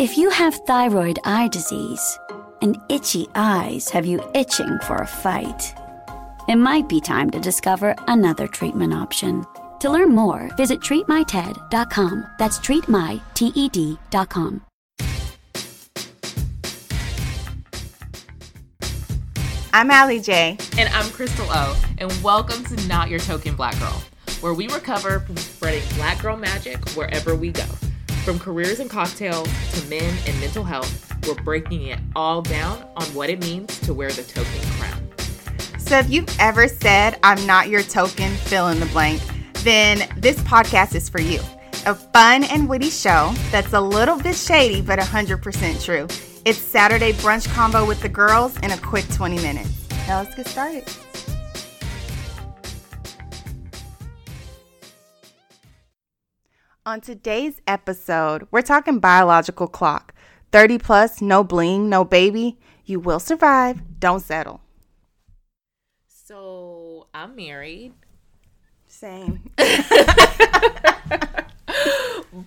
If 0.00 0.16
you 0.16 0.30
have 0.30 0.54
thyroid 0.66 1.18
eye 1.26 1.48
disease 1.48 2.18
and 2.62 2.80
itchy 2.88 3.28
eyes 3.34 3.90
have 3.90 4.06
you 4.06 4.22
itching 4.34 4.78
for 4.86 4.96
a 4.96 5.06
fight, 5.06 5.74
it 6.48 6.56
might 6.56 6.88
be 6.88 7.02
time 7.02 7.28
to 7.32 7.38
discover 7.38 7.94
another 8.08 8.46
treatment 8.46 8.94
option. 8.94 9.44
To 9.80 9.90
learn 9.90 10.14
more, 10.14 10.48
visit 10.56 10.80
treatmyted.com. 10.80 12.26
That's 12.38 12.58
treatmyted.com. 12.60 14.62
I'm 19.74 19.90
Allie 19.90 20.20
J. 20.20 20.56
And 20.78 20.88
I'm 20.94 21.10
Crystal 21.10 21.46
O. 21.50 21.78
And 21.98 22.10
welcome 22.22 22.64
to 22.64 22.88
Not 22.88 23.10
Your 23.10 23.20
Token 23.20 23.54
Black 23.54 23.78
Girl, 23.78 24.02
where 24.40 24.54
we 24.54 24.66
recover 24.68 25.20
from 25.20 25.36
spreading 25.36 25.86
black 25.96 26.22
girl 26.22 26.38
magic 26.38 26.88
wherever 26.92 27.34
we 27.34 27.52
go. 27.52 27.66
From 28.24 28.38
careers 28.38 28.80
and 28.80 28.90
cocktails 28.90 29.48
to 29.72 29.88
men 29.88 30.14
and 30.26 30.38
mental 30.40 30.62
health, 30.62 31.10
we're 31.26 31.42
breaking 31.42 31.86
it 31.86 31.98
all 32.14 32.42
down 32.42 32.86
on 32.96 33.04
what 33.14 33.30
it 33.30 33.40
means 33.40 33.78
to 33.80 33.94
wear 33.94 34.10
the 34.10 34.22
token 34.22 34.60
crown. 34.78 35.00
So 35.78 35.98
if 35.98 36.10
you've 36.10 36.28
ever 36.38 36.68
said, 36.68 37.18
I'm 37.22 37.44
not 37.46 37.68
your 37.68 37.82
token, 37.82 38.30
fill 38.32 38.68
in 38.68 38.78
the 38.78 38.86
blank, 38.86 39.22
then 39.64 40.06
this 40.18 40.38
podcast 40.42 40.94
is 40.94 41.08
for 41.08 41.20
you. 41.20 41.40
A 41.86 41.94
fun 41.94 42.44
and 42.44 42.68
witty 42.68 42.90
show 42.90 43.32
that's 43.50 43.72
a 43.72 43.80
little 43.80 44.18
bit 44.18 44.36
shady, 44.36 44.82
but 44.82 44.98
100% 44.98 45.82
true. 45.82 46.06
It's 46.44 46.58
Saturday 46.58 47.12
brunch 47.14 47.48
combo 47.54 47.86
with 47.86 48.02
the 48.02 48.08
girls 48.08 48.56
in 48.58 48.70
a 48.70 48.78
quick 48.78 49.08
20 49.14 49.36
minutes. 49.36 49.88
Now 50.06 50.20
let's 50.20 50.34
get 50.34 50.46
started. 50.46 50.84
On 56.90 57.00
today's 57.00 57.60
episode, 57.68 58.48
we're 58.50 58.62
talking 58.62 58.98
biological 58.98 59.68
clock. 59.68 60.12
30 60.50 60.78
plus, 60.78 61.22
no 61.22 61.44
bling, 61.44 61.88
no 61.88 62.04
baby. 62.04 62.58
You 62.84 62.98
will 62.98 63.20
survive. 63.20 63.80
Don't 64.00 64.18
settle. 64.18 64.60
So 66.08 67.06
I'm 67.14 67.36
married. 67.36 67.92
Same. 68.88 69.52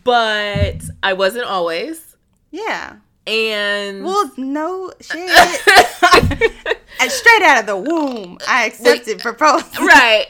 but 0.03 0.81
I 1.01 1.13
wasn't 1.13 1.45
always. 1.45 2.17
Yeah. 2.51 2.97
And 3.25 4.03
Well, 4.03 4.29
no 4.35 4.91
shit. 4.99 5.29
And 6.99 7.11
straight 7.11 7.41
out 7.43 7.59
of 7.61 7.65
the 7.65 7.77
womb, 7.77 8.39
I 8.47 8.65
accepted 8.65 9.19
proposal. 9.19 9.85
right. 9.85 10.25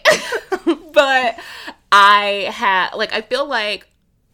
but 0.93 1.39
I 1.91 2.49
had 2.51 2.93
like 2.93 3.11
I 3.11 3.21
feel 3.21 3.47
like 3.47 3.87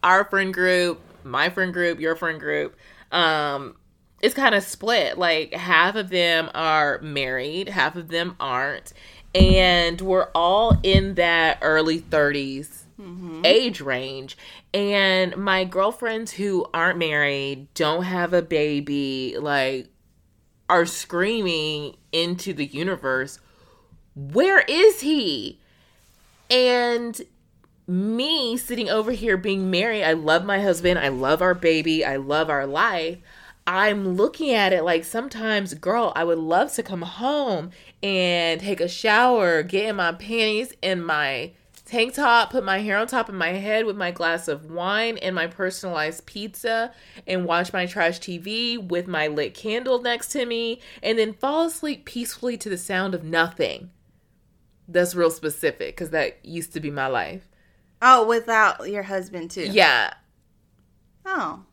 our 0.03 0.23
friend 0.25 0.53
group, 0.53 1.01
my 1.23 1.49
friend 1.49 1.73
group, 1.73 1.99
your 1.99 2.15
friend 2.15 2.39
group, 2.39 2.75
um, 3.11 3.75
it's 4.21 4.35
kind 4.35 4.55
of 4.55 4.63
split. 4.63 5.17
Like 5.17 5.53
half 5.53 5.95
of 5.95 6.09
them 6.09 6.49
are 6.53 6.99
married, 7.01 7.69
half 7.69 7.95
of 7.95 8.09
them 8.09 8.35
aren't. 8.39 8.93
And 9.35 10.01
we're 10.01 10.29
all 10.33 10.79
in 10.83 11.15
that 11.15 11.59
early 11.61 11.99
30s 11.99 12.83
age 13.45 13.81
range. 13.81 14.37
And 14.73 15.35
my 15.37 15.63
girlfriends 15.63 16.33
who 16.33 16.65
aren't 16.73 16.97
married, 16.97 17.73
don't 17.73 18.03
have 18.03 18.33
a 18.33 18.41
baby, 18.41 19.37
like 19.39 19.87
are 20.69 20.85
screaming 20.85 21.95
into 22.11 22.53
the 22.53 22.65
universe, 22.65 23.39
where 24.15 24.59
is 24.67 25.01
he? 25.01 25.59
And 26.49 27.19
me 27.89 28.55
sitting 28.55 28.89
over 28.89 29.11
here 29.11 29.35
being 29.35 29.71
married, 29.71 30.03
I 30.03 30.13
love 30.13 30.45
my 30.45 30.61
husband, 30.61 30.99
I 30.99 31.07
love 31.07 31.41
our 31.41 31.55
baby, 31.55 32.05
I 32.05 32.17
love 32.17 32.49
our 32.49 32.67
life. 32.67 33.17
I'm 33.65 34.15
looking 34.15 34.51
at 34.51 34.73
it 34.73 34.83
like 34.83 35.03
sometimes, 35.03 35.73
girl, 35.73 36.13
I 36.15 36.23
would 36.23 36.37
love 36.37 36.73
to 36.73 36.83
come 36.83 37.01
home 37.01 37.71
and 38.01 38.61
take 38.61 38.79
a 38.79 38.87
shower, 38.87 39.63
get 39.63 39.89
in 39.89 39.95
my 39.95 40.11
panties 40.11 40.73
and 40.81 41.05
my 41.05 41.51
tank 41.85 42.13
top, 42.13 42.51
put 42.51 42.63
my 42.63 42.79
hair 42.79 42.97
on 42.97 43.07
top 43.07 43.27
of 43.27 43.35
my 43.35 43.49
head 43.49 43.85
with 43.85 43.97
my 43.97 44.11
glass 44.11 44.47
of 44.47 44.69
wine 44.69 45.17
and 45.17 45.33
my 45.33 45.47
personalized 45.47 46.27
pizza, 46.27 46.93
and 47.25 47.45
watch 47.45 47.73
my 47.73 47.87
trash 47.87 48.19
TV 48.19 48.77
with 48.77 49.07
my 49.07 49.27
lit 49.27 49.55
candle 49.55 49.99
next 49.99 50.29
to 50.29 50.45
me, 50.45 50.79
and 51.01 51.17
then 51.17 51.33
fall 51.33 51.65
asleep 51.65 52.05
peacefully 52.05 52.55
to 52.57 52.69
the 52.69 52.77
sound 52.77 53.15
of 53.15 53.23
nothing. 53.23 53.89
That's 54.87 55.15
real 55.15 55.31
specific 55.31 55.95
because 55.95 56.11
that 56.11 56.43
used 56.43 56.73
to 56.73 56.79
be 56.79 56.91
my 56.91 57.07
life. 57.07 57.47
Oh, 58.01 58.25
without 58.25 58.89
your 58.89 59.03
husband 59.03 59.51
too. 59.51 59.67
Yeah. 59.71 60.13
Oh. 61.25 61.63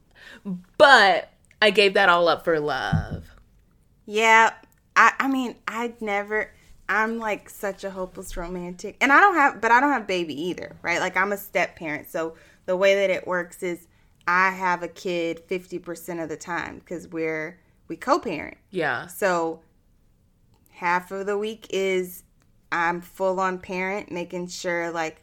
But 0.78 1.32
I 1.62 1.70
gave 1.70 1.94
that 1.94 2.08
all 2.08 2.28
up 2.28 2.44
for 2.44 2.58
love. 2.60 3.24
Yeah. 4.04 4.52
I 4.94 5.12
I 5.18 5.28
mean, 5.28 5.56
I'd 5.68 6.00
never 6.00 6.50
I'm 6.88 7.18
like 7.18 7.50
such 7.50 7.84
a 7.84 7.90
hopeless 7.90 8.36
romantic. 8.36 8.96
And 9.00 9.12
I 9.12 9.20
don't 9.20 9.34
have 9.34 9.60
but 9.60 9.70
I 9.70 9.80
don't 9.80 9.92
have 9.92 10.06
baby 10.06 10.40
either, 10.48 10.76
right? 10.82 11.00
Like 11.00 11.16
I'm 11.16 11.32
a 11.32 11.36
step 11.36 11.76
parent. 11.76 12.10
So 12.10 12.34
the 12.66 12.76
way 12.76 12.94
that 12.96 13.10
it 13.10 13.26
works 13.26 13.62
is 13.62 13.86
I 14.28 14.50
have 14.50 14.82
a 14.82 14.88
kid 14.88 15.42
50% 15.48 16.22
of 16.22 16.28
the 16.28 16.36
time 16.36 16.80
cuz 16.84 17.08
we're 17.08 17.60
we 17.88 17.96
co-parent. 17.96 18.56
Yeah. 18.70 19.06
So 19.06 19.60
half 20.72 21.10
of 21.12 21.26
the 21.26 21.38
week 21.38 21.66
is 21.70 22.24
I'm 22.72 23.00
full 23.00 23.38
on 23.38 23.58
parent, 23.58 24.10
making 24.10 24.48
sure 24.48 24.90
like 24.90 25.22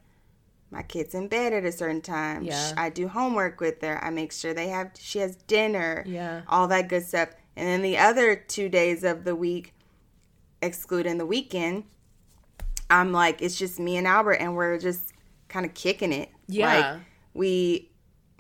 my 0.74 0.82
kid's 0.82 1.14
in 1.14 1.28
bed 1.28 1.54
at 1.54 1.64
a 1.64 1.72
certain 1.72 2.02
time. 2.02 2.44
Yeah. 2.44 2.74
I 2.76 2.90
do 2.90 3.08
homework 3.08 3.62
with 3.62 3.82
her. 3.84 4.04
I 4.04 4.10
make 4.10 4.32
sure 4.34 4.54
they 4.54 4.70
have 4.70 4.92
she 4.98 5.20
has 5.20 5.36
dinner. 5.36 6.04
Yeah. 6.06 6.42
All 6.48 6.68
that 6.68 6.90
good 6.90 7.04
stuff. 7.04 7.30
And 7.56 7.68
then 7.68 7.84
the 7.84 8.00
other 8.00 8.36
two 8.36 8.68
days 8.68 9.04
of 9.04 9.24
the 9.24 9.36
week, 9.36 9.76
excluding 10.62 11.20
the 11.20 11.26
weekend, 11.26 11.84
I'm 12.90 13.12
like, 13.12 13.42
it's 13.42 13.58
just 13.58 13.80
me 13.80 13.98
and 13.98 14.08
Albert 14.08 14.34
and 14.34 14.56
we're 14.56 14.80
just 14.80 15.14
kind 15.48 15.66
of 15.66 15.76
kicking 15.76 16.12
it. 16.12 16.30
Yeah. 16.48 16.66
Like 16.66 17.02
we 17.36 17.92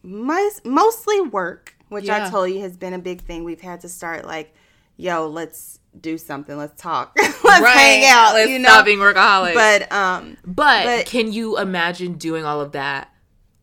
most 0.02 0.66
mostly 0.66 1.22
work, 1.22 1.78
which 1.90 2.10
I 2.10 2.30
told 2.32 2.50
you 2.50 2.62
has 2.62 2.76
been 2.76 2.94
a 2.94 3.00
big 3.00 3.22
thing. 3.22 3.44
We've 3.44 3.62
had 3.62 3.82
to 3.82 3.90
start 3.90 4.26
like, 4.26 4.56
yo, 4.98 5.28
let's 5.28 5.80
do 6.00 6.18
something. 6.18 6.58
Let's 6.58 6.82
talk. 6.82 7.14
let's 7.18 7.66
hang 7.68 8.06
out. 8.06 8.34
Let's 8.34 8.50
you 8.50 8.60
know. 8.60 8.70
stop 8.70 8.86
being 8.86 9.00
workaholic. 9.00 9.54
But 9.54 9.92
um, 9.92 10.38
but, 10.46 10.86
but- 10.86 11.06
can 11.06 11.32
you 11.32 11.58
imagine 11.58 12.14
doing 12.14 12.46
all 12.46 12.62
of 12.62 12.74
that 12.74 13.14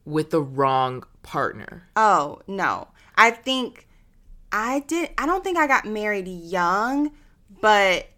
with 0.04 0.30
the 0.30 0.42
wrong 0.42 1.04
partner? 1.22 1.88
oh 1.96 2.41
no, 2.46 2.88
I 3.16 3.30
think 3.30 3.86
I 4.52 4.80
did. 4.80 5.10
I 5.18 5.26
don't 5.26 5.44
think 5.44 5.58
I 5.58 5.66
got 5.66 5.84
married 5.84 6.28
young, 6.28 7.12
but 7.60 8.08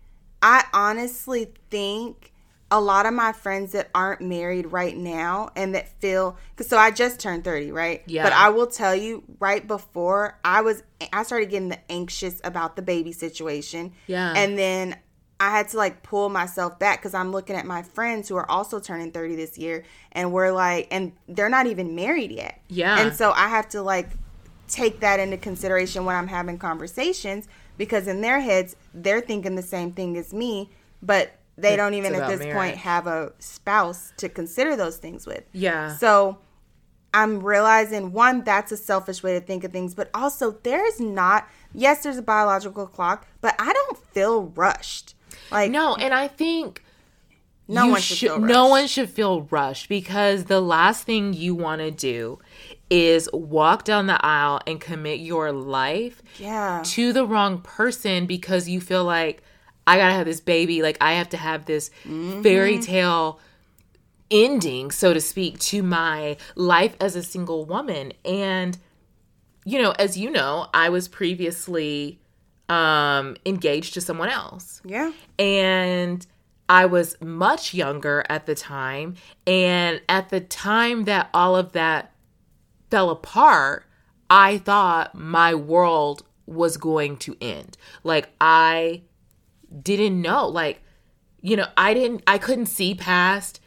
I 0.43 0.65
honestly 0.73 1.53
think 1.71 2.32
a 2.73 2.81
lot 2.81 3.05
of 3.05 3.13
my 3.13 3.33
friends 3.33 3.73
that 3.73 3.91
aren't 3.95 4.23
married 4.23 4.73
right 4.73 4.97
now 4.97 5.51
and 5.55 5.75
that 5.75 5.89
feel 6.01 6.39
so 6.59 6.79
I 6.79 6.91
just 6.91 7.21
turned 7.21 7.45
30, 7.45 7.71
right? 7.71 8.03
Yeah. 8.07 8.23
But 8.23 8.33
I 8.33 8.49
will 8.49 8.67
tell 8.67 8.97
you 8.97 9.23
right 9.39 9.65
before 9.65 10.39
I 10.43 10.63
was 10.63 10.83
I 11.13 11.23
started 11.23 11.51
getting 11.51 11.69
the 11.69 11.79
anxious 11.93 12.41
about 12.43 12.77
the 12.77 12.83
baby 12.83 13.13
situation. 13.13 13.93
Yeah. 14.07 14.33
And 14.35 14.59
then 14.59 14.97
I 15.39 15.51
had 15.51 15.69
to 15.69 15.77
like 15.77 16.03
pull 16.03 16.31
myself 16.31 16.79
back 16.79 17.01
because 17.01 17.13
I'm 17.13 17.31
looking 17.31 17.57
at 17.57 17.67
my 17.67 17.83
friends 17.83 18.27
who 18.27 18.37
are 18.37 18.51
also 18.51 18.81
turning 18.81 19.13
30 19.13 19.37
this 19.37 19.59
year 19.59 19.85
and 20.13 20.33
we're 20.33 20.51
like 20.51 20.89
and 20.91 21.13
they're 21.29 21.51
not 21.51 21.67
even 21.67 21.95
married 21.95 22.33
yet. 22.33 22.59
Yeah. 22.69 22.99
And 22.99 23.15
so 23.15 23.33
I 23.33 23.49
have 23.49 23.69
to 23.71 23.83
like 23.83 24.09
take 24.67 25.01
that 25.01 25.21
into 25.21 25.37
consideration 25.37 26.07
when 26.07 26.17
I'm 26.17 26.29
having 26.29 26.57
conversations 26.57 27.49
because 27.77 28.09
in 28.09 28.23
their 28.23 28.41
heads 28.41 28.77
they're 28.95 29.21
thinking 29.21 29.57
the 29.57 29.63
same 29.63 29.93
thing 29.93 30.17
as 30.17 30.33
me, 30.33 30.71
but 31.03 31.37
they 31.57 31.77
don't 31.77 31.95
even 31.95 32.15
at 32.15 32.29
this 32.29 32.53
point 32.55 32.77
have 32.77 33.07
a 33.07 33.33
spouse 33.39 34.13
to 34.17 34.29
consider 34.29 34.77
those 34.77 34.97
things 34.97 35.27
with. 35.27 35.45
Yeah. 35.53 35.97
So 35.97 36.39
I'm 37.15 37.41
realizing 37.41 38.13
one, 38.13 38.43
that's 38.43 38.73
a 38.73 38.77
selfish 38.77 39.23
way 39.23 39.35
to 39.39 39.41
think 39.41 39.65
of 39.65 39.73
things, 39.73 39.95
but 39.95 40.09
also 40.15 40.53
there's 40.63 40.99
not, 40.99 41.47
yes, 41.75 42.03
there's 42.03 42.17
a 42.17 42.23
biological 42.23 42.87
clock, 42.87 43.27
but 43.41 43.55
I 43.59 43.73
don't 43.73 43.99
feel 43.99 44.45
rushed. 44.55 45.15
Like, 45.51 45.71
No, 45.71 45.95
and 45.95 46.15
I 46.15 46.29
think 46.29 46.83
no 47.69 47.87
one 47.89 48.01
should, 48.01 48.19
feel 48.19 48.39
no 48.41 48.67
one 48.69 48.87
should 48.87 49.11
feel 49.11 49.43
rushed 49.43 49.89
because 49.89 50.45
the 50.45 50.61
last 50.61 51.05
thing 51.05 51.33
you 51.35 51.55
want 51.55 51.81
to 51.81 51.91
do 51.91 52.39
is 52.91 53.29
walk 53.33 53.85
down 53.85 54.07
the 54.07 54.25
aisle 54.25 54.61
and 54.67 54.81
commit 54.81 55.21
your 55.21 55.53
life 55.53 56.23
Yeah. 56.39 56.83
to 56.87 57.13
the 57.13 57.27
wrong 57.27 57.59
person 57.61 58.27
because 58.27 58.69
you 58.69 58.81
feel 58.81 59.05
like 59.05 59.43
I 59.87 59.97
gotta 59.97 60.13
have 60.15 60.27
this 60.27 60.41
baby, 60.41 60.83
like 60.83 60.97
I 61.01 61.15
have 61.15 61.29
to 61.31 61.37
have 61.37 61.65
this 61.67 61.91
fairy 62.43 62.79
tale 62.79 63.41
ending, 64.31 64.91
so 64.91 65.13
to 65.13 65.21
speak, 65.21 65.59
to 65.59 65.83
my 65.83 66.37
life 66.55 66.97
as 67.01 67.17
a 67.17 67.23
single 67.23 67.65
woman. 67.65 68.13
And 68.25 68.79
you 69.65 69.81
know, 69.81 69.93
as 69.93 70.17
you 70.17 70.31
know, 70.31 70.67
I 70.75 70.89
was 70.89 71.09
previously 71.09 72.19
um 72.69 73.37
engaged 73.45 73.95
to 73.95 74.01
someone 74.01 74.29
else 74.29 74.81
Yeah. 74.85 75.13
and 75.39 76.25
I 76.69 76.87
was 76.87 77.21
much 77.21 77.75
younger 77.75 78.25
at 78.31 78.47
the 78.47 78.55
time. 78.55 79.17
And 79.47 80.01
at 80.09 80.31
the 80.31 80.41
time 80.41 81.05
that 81.05 81.29
all 81.35 81.55
of 81.57 81.73
that 81.73 82.13
fell 82.91 83.11
apart, 83.11 83.85
I 84.31 84.59
thought 84.59 85.15
my 85.15 85.55
world 85.55 86.23
was 86.47 86.77
going 86.79 87.17
to 87.19 87.37
end. 87.43 87.77
Like 88.05 88.31
I 88.41 89.03
didn't 89.81 90.21
know. 90.21 90.47
Like, 90.49 90.83
you 91.41 91.57
know, 91.57 91.67
I 91.77 91.95
didn't 91.95 92.23
I 92.27 92.39
couldn't 92.39 92.67
see 92.67 92.95
past 92.95 93.61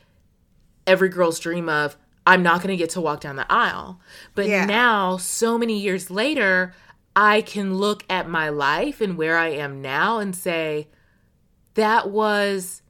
every 0.88 1.10
girl's 1.10 1.40
dream 1.40 1.68
of 1.70 1.98
I'm 2.28 2.42
not 2.42 2.58
going 2.58 2.70
to 2.70 2.78
get 2.78 2.90
to 2.92 3.02
walk 3.02 3.22
down 3.22 3.36
the 3.36 3.52
aisle. 3.52 4.00
But 4.34 4.48
Yeah. 4.48 4.66
now, 4.66 5.18
so 5.18 5.58
many 5.58 5.80
years 5.80 6.10
later, 6.10 6.74
I 7.16 7.42
can 7.42 7.76
look 7.76 8.04
at 8.10 8.28
my 8.30 8.50
life 8.50 9.00
and 9.00 9.18
where 9.18 9.38
I 9.38 9.50
am 9.50 9.82
now 9.82 10.18
and 10.20 10.36
say, 10.36 10.88
that 11.76 12.10
was 12.10 12.82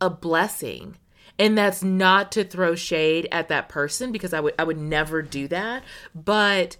a 0.00 0.08
blessing. 0.10 0.96
And 1.40 1.56
that's 1.56 1.82
not 1.82 2.32
to 2.32 2.44
throw 2.44 2.74
shade 2.74 3.28
at 3.30 3.48
that 3.48 3.68
person 3.68 4.10
because 4.12 4.32
I 4.32 4.40
would 4.40 4.54
I 4.58 4.64
would 4.64 4.78
never 4.78 5.22
do 5.22 5.48
that. 5.48 5.82
But 6.14 6.76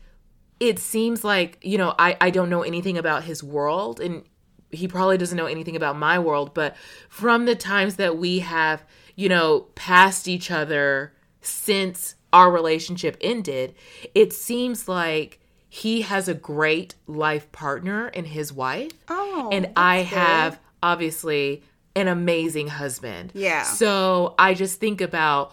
it 0.60 0.78
seems 0.80 1.22
like, 1.22 1.58
you 1.62 1.78
know, 1.78 1.94
I, 1.98 2.16
I 2.20 2.30
don't 2.30 2.50
know 2.50 2.62
anything 2.62 2.98
about 2.98 3.22
his 3.24 3.42
world 3.44 4.00
and 4.00 4.24
he 4.70 4.86
probably 4.88 5.16
doesn't 5.18 5.36
know 5.36 5.46
anything 5.46 5.76
about 5.76 5.96
my 5.96 6.18
world, 6.18 6.52
but 6.54 6.76
from 7.08 7.44
the 7.46 7.54
times 7.54 7.96
that 7.96 8.18
we 8.18 8.40
have, 8.40 8.84
you 9.16 9.28
know, 9.28 9.60
passed 9.74 10.28
each 10.28 10.50
other 10.50 11.12
since 11.40 12.14
our 12.32 12.50
relationship 12.50 13.16
ended, 13.20 13.74
it 14.14 14.32
seems 14.32 14.86
like 14.88 15.40
he 15.70 16.02
has 16.02 16.28
a 16.28 16.34
great 16.34 16.94
life 17.06 17.50
partner 17.52 18.08
in 18.08 18.24
his 18.26 18.52
wife. 18.52 18.92
Oh, 19.08 19.48
and 19.52 19.70
I 19.76 19.98
good. 19.98 20.06
have 20.08 20.60
obviously 20.82 21.62
an 21.96 22.08
amazing 22.08 22.68
husband. 22.68 23.32
Yeah. 23.34 23.62
So 23.64 24.34
I 24.38 24.54
just 24.54 24.78
think 24.80 25.00
about 25.00 25.52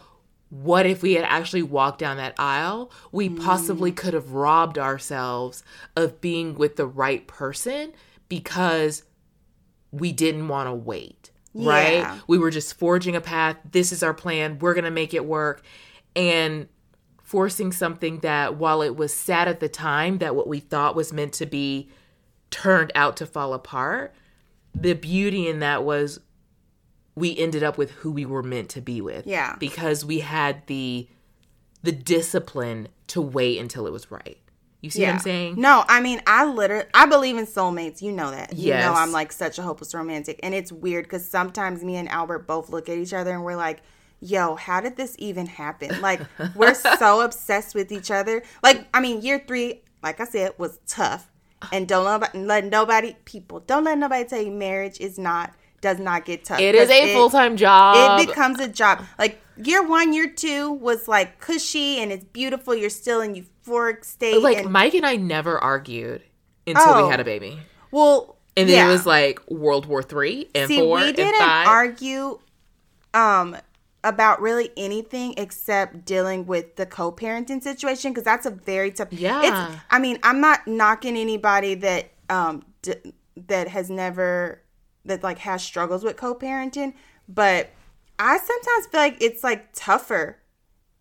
what 0.49 0.85
if 0.85 1.01
we 1.01 1.13
had 1.13 1.25
actually 1.25 1.63
walked 1.63 1.99
down 1.99 2.17
that 2.17 2.35
aisle? 2.37 2.91
We 3.11 3.29
possibly 3.29 3.91
Mm. 3.91 3.95
could 3.97 4.13
have 4.13 4.31
robbed 4.31 4.77
ourselves 4.77 5.63
of 5.95 6.21
being 6.21 6.55
with 6.55 6.75
the 6.75 6.85
right 6.85 7.25
person 7.27 7.93
because 8.29 9.03
we 9.91 10.11
didn't 10.11 10.47
want 10.47 10.67
to 10.67 10.73
wait. 10.73 11.31
Yeah. 11.53 11.69
Right? 11.69 12.21
We 12.27 12.37
were 12.37 12.51
just 12.51 12.77
forging 12.77 13.15
a 13.15 13.21
path. 13.21 13.57
This 13.71 13.91
is 13.91 14.03
our 14.03 14.13
plan. 14.13 14.59
We're 14.59 14.73
going 14.73 14.83
to 14.85 14.91
make 14.91 15.13
it 15.13 15.25
work. 15.25 15.61
And 16.15 16.67
forcing 17.23 17.71
something 17.71 18.19
that 18.19 18.55
while 18.55 18.81
it 18.81 18.95
was 18.95 19.13
sad 19.13 19.47
at 19.47 19.59
the 19.59 19.67
time 19.69 20.19
that 20.19 20.35
what 20.35 20.47
we 20.47 20.59
thought 20.59 20.95
was 20.95 21.11
meant 21.11 21.33
to 21.33 21.45
be 21.45 21.89
turned 22.51 22.91
out 22.93 23.17
to 23.17 23.25
fall 23.25 23.53
apart 23.53 24.13
the 24.75 24.93
beauty 24.93 25.47
in 25.49 25.59
that 25.59 25.83
was 25.83 26.19
we 27.15 27.35
ended 27.37 27.63
up 27.63 27.77
with 27.79 27.89
who 27.91 28.11
we 28.11 28.25
were 28.25 28.43
meant 28.43 28.69
to 28.69 28.79
be 28.79 29.01
with 29.01 29.25
Yeah. 29.25 29.55
because 29.59 30.05
we 30.05 30.19
had 30.19 30.67
the 30.67 31.07
the 31.81 31.91
discipline 31.91 32.89
to 33.07 33.19
wait 33.21 33.57
until 33.59 33.87
it 33.87 33.91
was 33.91 34.11
right 34.11 34.37
you 34.85 34.89
see 34.91 35.01
what 35.03 35.09
i'm 35.13 35.19
saying 35.19 35.55
No, 35.57 35.83
I 35.87 35.99
mean, 36.01 36.21
I 36.27 36.45
literally, 36.45 36.85
I 36.93 37.05
believe 37.05 37.37
in 37.37 37.45
soulmates. 37.45 38.01
You 38.01 38.11
know 38.11 38.31
that. 38.31 38.53
You 38.53 38.67
Yes. 38.69 38.81
know 38.85 38.93
I'm 38.93 39.11
like 39.11 39.31
such 39.31 39.57
a 39.59 39.63
hopeless 39.63 39.93
romantic. 39.93 40.39
And 40.43 40.53
it's 40.53 40.71
weird 40.71 41.05
because 41.05 41.27
sometimes 41.29 41.83
me 41.83 41.95
and 41.97 42.07
Albert 42.09 42.47
both 42.47 42.69
look 42.69 42.87
at 42.89 42.97
each 42.97 43.13
other 43.13 43.31
and 43.33 43.43
we're 43.43 43.55
like, 43.55 43.81
yo, 44.21 44.55
how 44.55 44.79
did 44.81 44.95
this 44.97 45.15
even 45.19 45.45
happen? 45.47 46.01
Like, 46.01 46.21
we're 46.55 46.73
so 46.99 47.21
obsessed 47.21 47.75
with 47.75 47.91
each 47.91 48.09
other. 48.11 48.43
Like, 48.63 48.87
I 48.93 48.99
mean, 49.01 49.21
year 49.21 49.43
three, 49.47 49.81
like 50.03 50.19
I 50.19 50.25
said, 50.25 50.51
was 50.57 50.79
tough. 50.87 51.29
And 51.71 51.87
don't 51.87 52.05
let 52.35 52.65
nobody, 52.65 53.15
people, 53.25 53.59
don't 53.61 53.83
let 53.85 53.97
nobody 53.97 54.23
tell 54.27 54.41
you 54.41 54.51
marriage 54.51 54.99
is 54.99 55.17
not, 55.17 55.53
does 55.85 55.99
not 55.99 56.25
get 56.25 56.43
tough. 56.45 56.59
It 56.59 56.73
is 56.75 56.89
a 56.89 57.13
full-time 57.13 57.55
job 57.57 58.19
it 58.19 58.27
becomes 58.27 58.59
a 58.59 58.67
job. 58.67 59.03
Like 59.19 59.39
year 59.55 59.81
one, 59.87 60.13
year 60.13 60.27
two 60.29 60.71
was 60.71 61.07
like 61.07 61.39
cushy 61.39 61.99
and 62.01 62.11
it's 62.11 62.23
beautiful. 62.25 62.73
You're 62.73 62.89
still 62.89 63.21
in 63.21 63.35
euphoric 63.35 64.03
state. 64.03 64.41
like 64.41 64.57
and, 64.57 64.71
mike 64.71 64.93
and 64.95 65.05
i 65.05 65.15
never 65.15 65.57
argued 65.59 66.21
until 66.67 66.83
Oh. 66.93 67.05
we 67.05 67.11
had 67.11 67.19
a 67.19 67.23
baby 67.23 67.59
well, 67.91 68.35
and 68.57 68.67
then 68.67 68.75
yeah. 68.77 68.87
it 68.87 68.91
was 68.91 69.05
like 69.05 69.39
world 69.49 69.85
war 69.85 70.01
three 70.03 70.49
and 70.55 70.67
See, 70.67 70.79
four 70.79 70.97
we 70.99 71.11
didn't 71.13 71.39
five 71.39 71.67
argue 71.67 72.39
um 73.13 73.55
about 74.03 74.41
really 74.41 74.69
anything 74.77 75.33
except 75.37 76.05
dealing 76.05 76.45
with 76.45 76.75
the 76.75 76.85
co-parenting 76.85 77.61
situation 77.61 78.11
because 78.11 78.23
that's 78.23 78.45
a 78.45 78.51
very 78.51 78.91
tough. 78.91 79.11
Yeah. 79.11 79.41
It's, 79.43 79.81
I 79.89 79.97
mean, 79.99 80.19
I'm 80.21 80.39
not 80.41 80.67
knocking 80.67 81.15
anybody 81.17 81.73
that 81.75 82.11
um 82.29 82.63
d- 82.81 83.13
that 83.47 83.67
has 83.67 83.89
never 83.89 84.61
that 85.05 85.23
like 85.23 85.39
has 85.39 85.63
struggles 85.63 86.03
with 86.03 86.17
co-parenting, 86.17 86.93
but 87.27 87.69
I 88.19 88.37
sometimes 88.37 88.87
feel 88.87 89.01
like 89.01 89.17
it's 89.21 89.43
like 89.43 89.69
tougher 89.73 90.37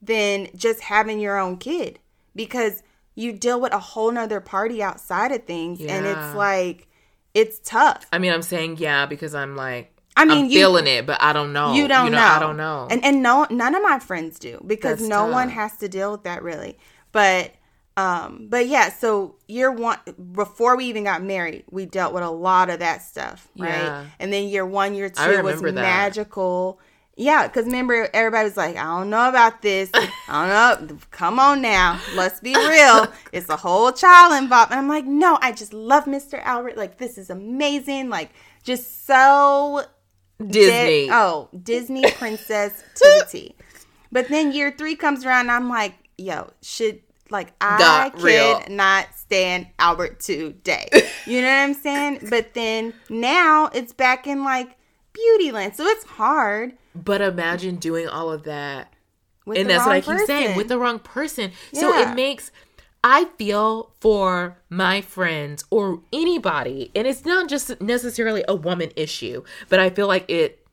than 0.02 0.48
just 0.54 0.80
having 0.82 1.18
your 1.20 1.38
own 1.38 1.56
kid 1.56 1.98
because 2.34 2.82
you 3.14 3.32
deal 3.32 3.60
with 3.60 3.72
a 3.72 3.78
whole 3.78 4.10
nother 4.10 4.40
party 4.40 4.82
outside 4.82 5.32
of 5.32 5.44
things 5.44 5.80
and 5.80 6.04
it's 6.04 6.34
like 6.34 6.88
it's 7.32 7.58
tough. 7.60 8.06
i 8.12 8.18
mean 8.18 8.32
i'm 8.32 8.42
saying 8.42 8.76
yeah 8.78 9.06
because 9.06 9.34
i'm 9.34 9.56
like 9.56 9.90
I 10.16 10.24
mean, 10.24 10.38
I'm 10.38 10.44
you- 10.44 10.60
feeling 10.60 10.86
it, 10.86 11.06
but 11.06 11.20
I 11.20 11.32
don't 11.32 11.52
know. 11.52 11.74
You 11.74 11.88
don't 11.88 12.12
know, 12.12 12.18
I 12.18 12.38
don't 12.38 12.56
know. 12.56 12.86
and 12.88 13.04
and 13.04 13.20
no, 13.20 13.48
none 13.50 13.74
of 13.74 13.82
my 13.82 13.98
friends 13.98 14.38
do 14.38 14.62
because 14.64 15.00
That's 15.00 15.08
no 15.08 15.26
one 15.26 15.48
has 15.48 15.76
to 15.78 15.88
deal 15.88 16.12
with 16.12 16.22
that 16.22 16.44
really. 16.44 16.78
But 17.10 17.52
um, 17.96 18.48
but 18.48 18.66
yeah. 18.66 18.90
So 18.90 19.36
year 19.46 19.70
one, 19.70 19.98
before 20.32 20.76
we 20.76 20.86
even 20.86 21.04
got 21.04 21.22
married, 21.22 21.64
we 21.70 21.86
dealt 21.86 22.12
with 22.12 22.22
a 22.22 22.30
lot 22.30 22.70
of 22.70 22.80
that 22.80 23.02
stuff, 23.02 23.48
right? 23.56 23.68
Yeah. 23.68 24.06
And 24.18 24.32
then 24.32 24.48
year 24.48 24.66
one, 24.66 24.94
year 24.94 25.08
two 25.08 25.42
was 25.42 25.60
that. 25.60 25.74
magical. 25.74 26.80
Yeah, 27.16 27.46
because 27.46 27.66
remember, 27.66 28.08
everybody 28.12 28.48
was 28.48 28.56
like, 28.56 28.76
I 28.76 28.82
don't 28.82 29.08
know 29.08 29.28
about 29.28 29.62
this. 29.62 29.88
I 29.94 30.76
don't 30.76 30.88
know. 30.88 30.98
Come 31.12 31.38
on 31.38 31.62
now. 31.62 32.00
Let's 32.16 32.40
be 32.40 32.56
real. 32.56 33.06
It's 33.32 33.48
a 33.48 33.56
whole 33.56 33.92
child 33.92 34.42
involved. 34.42 34.72
And 34.72 34.80
I'm 34.80 34.88
like, 34.88 35.04
no, 35.04 35.38
I 35.40 35.52
just 35.52 35.72
love 35.72 36.06
Mr. 36.06 36.42
Albert. 36.42 36.76
Like, 36.76 36.98
this 36.98 37.16
is 37.16 37.30
amazing. 37.30 38.08
Like, 38.08 38.30
just 38.64 39.06
so 39.06 39.84
Disney. 40.44 41.06
Di- 41.06 41.08
oh, 41.12 41.50
Disney 41.62 42.10
princess 42.10 42.82
to 42.96 43.20
the 43.20 43.26
T. 43.30 43.54
But 44.10 44.28
then 44.28 44.52
year 44.52 44.74
three 44.76 44.96
comes 44.96 45.24
around, 45.24 45.42
and 45.42 45.52
I'm 45.52 45.68
like, 45.68 45.94
yo, 46.18 46.50
should 46.62 47.00
like 47.34 47.52
I 47.60 47.78
Got 47.78 48.16
could 48.16 48.70
not 48.70 49.08
stand 49.14 49.66
Albert 49.78 50.20
today. 50.20 50.88
You 51.26 51.40
know 51.40 51.48
what 51.48 51.54
I'm 51.54 51.72
saying? 51.72 52.26
But 52.28 52.52
then 52.52 52.92
now 53.08 53.70
it's 53.72 53.94
back 53.94 54.26
in 54.26 54.44
like 54.44 54.76
Beautyland, 55.14 55.74
so 55.74 55.86
it's 55.86 56.04
hard. 56.04 56.74
But 56.94 57.22
imagine 57.22 57.76
doing 57.76 58.08
all 58.08 58.30
of 58.30 58.42
that. 58.42 58.92
With 59.46 59.56
and 59.56 59.70
that's 59.70 59.86
what 59.86 59.94
I 59.94 60.00
keep 60.02 60.26
saying 60.26 60.54
with 60.54 60.68
the 60.68 60.78
wrong 60.78 60.98
person. 60.98 61.52
So 61.72 61.96
it 61.96 62.14
makes 62.14 62.52
I 63.02 63.26
feel 63.38 63.94
for 64.00 64.58
my 64.68 65.00
friends 65.00 65.64
or 65.70 66.02
anybody, 66.12 66.90
and 66.94 67.06
it's 67.06 67.24
not 67.24 67.48
just 67.48 67.80
necessarily 67.80 68.44
a 68.46 68.54
woman 68.54 68.90
issue, 68.96 69.44
but 69.70 69.80
I 69.80 69.88
feel 69.88 70.06
like 70.06 70.24
it 70.28 70.66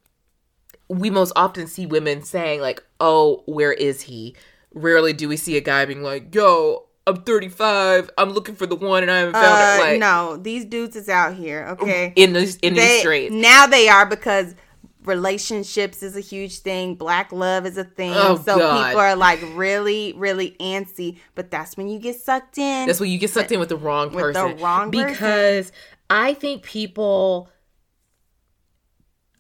we 0.90 1.10
most 1.10 1.32
often 1.38 1.68
see 1.68 1.86
women 1.86 2.24
saying 2.24 2.60
like, 2.60 2.84
"Oh, 3.00 3.44
where 3.46 3.72
is 3.72 4.02
he?" 4.02 4.36
Rarely 4.74 5.14
do 5.14 5.28
we 5.30 5.38
see 5.38 5.58
a 5.58 5.62
guy 5.62 5.86
being 5.86 6.02
like, 6.04 6.34
"Yo, 6.34 6.86
I'm 7.08 7.24
35. 7.24 8.10
I'm 8.18 8.32
looking 8.32 8.56
for 8.56 8.66
the 8.66 8.76
one, 8.76 9.04
and 9.04 9.12
I 9.12 9.18
haven't 9.20 9.34
found 9.34 9.46
Uh, 9.46 9.84
it." 9.84 9.88
Like 9.92 10.00
no, 10.00 10.38
these 10.38 10.66
dudes 10.66 10.96
is 10.96 11.10
out 11.10 11.34
here, 11.36 11.68
okay? 11.72 12.14
in 12.16 12.34
these 12.34 12.56
in 12.58 12.74
these 12.76 13.00
streets. 13.02 13.34
Now 13.34 13.68
they 13.68 13.90
are 13.90 14.06
because 14.06 14.56
relationships 15.04 16.04
is 16.04 16.16
a 16.16 16.20
huge 16.20 16.60
thing. 16.60 16.96
Black 16.96 17.32
love 17.32 17.66
is 17.66 17.78
a 17.78 17.84
thing. 17.84 18.14
Oh, 18.16 18.38
so 18.38 18.58
God. 18.58 18.86
people 18.88 19.02
are 19.02 19.16
like 19.16 19.40
really, 19.54 20.14
really 20.16 20.56
antsy. 20.60 21.18
But 21.36 21.52
that's 21.52 21.76
when 21.78 21.88
you 21.90 22.00
get 22.00 22.16
sucked 22.22 22.58
in. 22.58 22.88
That's 22.88 23.00
when 23.00 23.10
you 23.10 23.18
get 23.18 23.30
sucked 23.32 23.52
in 23.52 23.60
with 23.60 23.70
the 23.70 23.78
wrong 23.78 24.12
With 24.12 24.34
the 24.34 24.40
person. 24.42 24.58
wrong 24.64 24.92
person. 24.92 25.12
because 25.14 25.72
I 26.10 26.34
think 26.34 26.64
people 26.64 27.50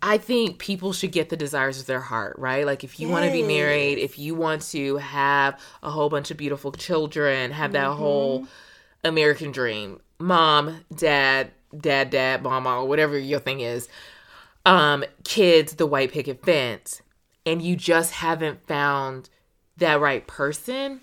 I 0.01 0.17
think 0.17 0.57
people 0.57 0.93
should 0.93 1.11
get 1.11 1.29
the 1.29 1.37
desires 1.37 1.79
of 1.79 1.85
their 1.85 1.99
heart, 1.99 2.37
right? 2.39 2.65
Like 2.65 2.83
if 2.83 2.99
you 2.99 3.07
want 3.07 3.25
to 3.25 3.31
be 3.31 3.43
married, 3.43 3.99
if 3.99 4.17
you 4.17 4.33
want 4.33 4.63
to 4.69 4.97
have 4.97 5.59
a 5.83 5.91
whole 5.91 6.09
bunch 6.09 6.31
of 6.31 6.37
beautiful 6.37 6.71
children, 6.71 7.51
have 7.51 7.73
that 7.73 7.91
whole 7.91 8.47
American 9.03 9.51
dream. 9.51 9.99
Mom, 10.19 10.83
dad, 10.95 11.51
dad, 11.77 12.09
dad, 12.09 12.41
mama, 12.41 12.83
whatever 12.83 13.17
your 13.17 13.39
thing 13.39 13.59
is. 13.59 13.87
Um, 14.65 15.03
kids, 15.23 15.75
the 15.75 15.87
white 15.87 16.11
picket 16.11 16.43
fence, 16.43 17.01
and 17.45 17.61
you 17.61 17.75
just 17.75 18.13
haven't 18.13 18.65
found 18.67 19.29
that 19.77 19.99
right 19.99 20.25
person 20.27 21.01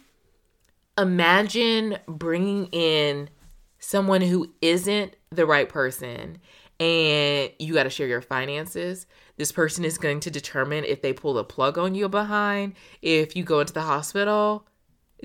imagine 0.98 1.96
bringing 2.06 2.66
in 2.66 3.30
someone 3.78 4.20
who 4.20 4.52
isn't 4.60 5.14
the 5.30 5.46
right 5.46 5.68
person 5.68 6.38
and 6.80 7.50
you 7.58 7.74
got 7.74 7.84
to 7.84 7.90
share 7.90 8.06
your 8.06 8.20
finances. 8.20 9.06
This 9.36 9.52
person 9.52 9.84
is 9.84 9.98
going 9.98 10.20
to 10.20 10.30
determine 10.30 10.84
if 10.84 11.02
they 11.02 11.12
pull 11.12 11.34
the 11.34 11.44
plug 11.44 11.78
on 11.78 11.94
you 11.94 12.08
behind, 12.08 12.74
if 13.02 13.34
you 13.36 13.44
go 13.44 13.60
into 13.60 13.72
the 13.72 13.82
hospital, 13.82 14.66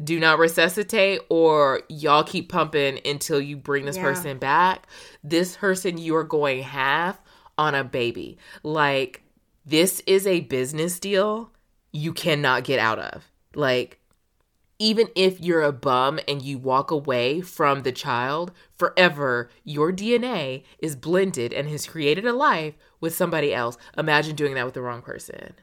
do 0.03 0.19
not 0.19 0.39
resuscitate, 0.39 1.22
or 1.29 1.81
y'all 1.89 2.24
keep 2.24 2.50
pumping 2.50 3.00
until 3.05 3.39
you 3.39 3.55
bring 3.55 3.86
this 3.86 3.98
Yeah. 3.98 4.01
person 4.03 4.38
back. 4.39 4.88
This 5.24 5.55
person 5.57 5.98
you 5.98 6.15
are 6.15 6.24
going 6.24 6.63
half 6.63 7.19
on 7.57 7.75
a 7.75 7.83
baby. 7.83 8.38
Like, 8.63 9.22
this 9.65 10.01
is 10.07 10.25
a 10.25 10.41
business 10.41 11.00
deal 11.00 11.51
you 11.91 12.12
cannot 12.12 12.63
get 12.63 12.79
out 12.79 12.98
of. 12.98 13.31
Like, 13.53 14.00
even 14.83 15.07
if 15.15 15.39
you're 15.39 15.61
a 15.61 15.71
bum 15.71 16.19
and 16.27 16.41
you 16.41 16.57
walk 16.57 16.91
away 16.91 17.39
from 17.39 17.83
the 17.83 17.91
child, 17.93 18.51
forever 18.75 19.49
your 19.63 19.93
DNA 19.93 20.61
is 20.77 20.97
blended 20.97 21.53
and 21.53 21.69
has 21.69 21.87
created 21.87 22.25
a 22.25 22.33
life 22.33 22.73
with 22.99 23.15
somebody 23.15 23.53
else. 23.53 23.77
Imagine 23.97 24.35
doing 24.35 24.55
that 24.55 24.65
with 24.65 24.73
the 24.73 24.81
wrong 24.81 25.01
person. 25.01 25.53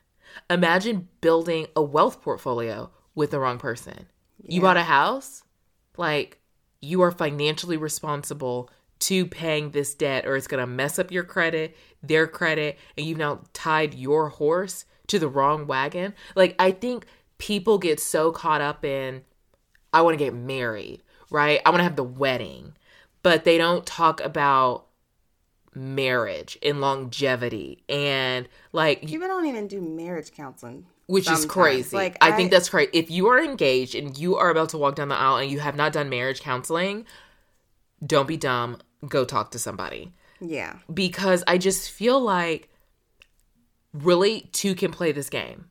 Imagine 0.48 1.06
building 1.20 1.66
a 1.76 1.82
wealth 1.82 2.22
portfolio 2.22 2.90
with 3.14 3.30
the 3.30 3.38
wrong 3.38 3.58
person. 3.58 4.06
You 4.42 4.62
bought 4.62 4.78
a 4.78 4.84
house, 4.84 5.42
like 5.98 6.40
you 6.80 7.02
are 7.02 7.12
financially 7.12 7.76
responsible 7.76 8.70
to 9.00 9.26
paying 9.26 9.72
this 9.72 9.94
debt, 9.94 10.24
or 10.24 10.34
it's 10.34 10.46
going 10.46 10.62
to 10.62 10.66
mess 10.66 10.98
up 10.98 11.12
your 11.12 11.24
credit, 11.24 11.76
their 12.02 12.26
credit, 12.26 12.78
and 12.96 13.04
you've 13.04 13.18
now 13.18 13.42
tied 13.52 13.92
your 13.92 14.30
horse 14.30 14.86
to 15.08 15.18
the 15.18 15.28
wrong 15.28 15.66
wagon. 15.66 16.14
Like, 16.34 16.54
I 16.58 16.70
think 16.70 17.04
people 17.40 17.78
get 17.78 17.98
so 17.98 18.30
caught 18.30 18.60
up 18.60 18.84
in, 18.84 19.22
I 19.92 20.02
want 20.02 20.16
to 20.16 20.24
get 20.24 20.34
married, 20.34 21.02
right? 21.30 21.60
I 21.66 21.70
want 21.70 21.80
to 21.80 21.84
have 21.84 21.96
the 21.96 22.04
wedding, 22.04 22.74
but 23.22 23.44
they 23.44 23.58
don't 23.58 23.84
talk 23.84 24.20
about 24.20 24.86
marriage 25.74 26.58
and 26.62 26.80
longevity 26.80 27.82
and 27.88 28.48
like 28.72 29.06
People 29.06 29.28
don't 29.28 29.46
even 29.46 29.68
do 29.68 29.80
marriage 29.80 30.32
counseling. 30.32 30.84
which 31.06 31.30
is 31.30 31.46
crazy. 31.46 31.96
Like 31.96 32.16
I, 32.20 32.32
think 32.32 32.50
that's 32.50 32.68
crazy. 32.68 32.90
If 32.92 33.10
you 33.10 33.28
are 33.28 33.42
engaged 33.42 33.94
and 33.94 34.16
you 34.18 34.36
are 34.36 34.50
about 34.50 34.70
to 34.70 34.78
walk 34.78 34.96
down 34.96 35.08
the 35.08 35.14
aisle 35.16 35.36
and 35.36 35.50
you 35.50 35.60
have 35.60 35.76
not 35.76 35.92
done 35.92 36.08
marriage 36.08 36.40
counseling, 36.40 37.06
don't 38.04 38.26
be 38.26 38.36
dumb. 38.36 38.78
Go 39.08 39.24
talk 39.24 39.52
to 39.52 39.58
somebody 39.58 40.12
yeah. 40.40 40.76
because 40.92 41.44
I 41.46 41.58
just 41.58 41.90
feel 41.90 42.20
like 42.20 42.68
really 43.92 44.48
two 44.52 44.74
can 44.74 44.90
play 44.90 45.12
this 45.12 45.28
game, 45.28 45.69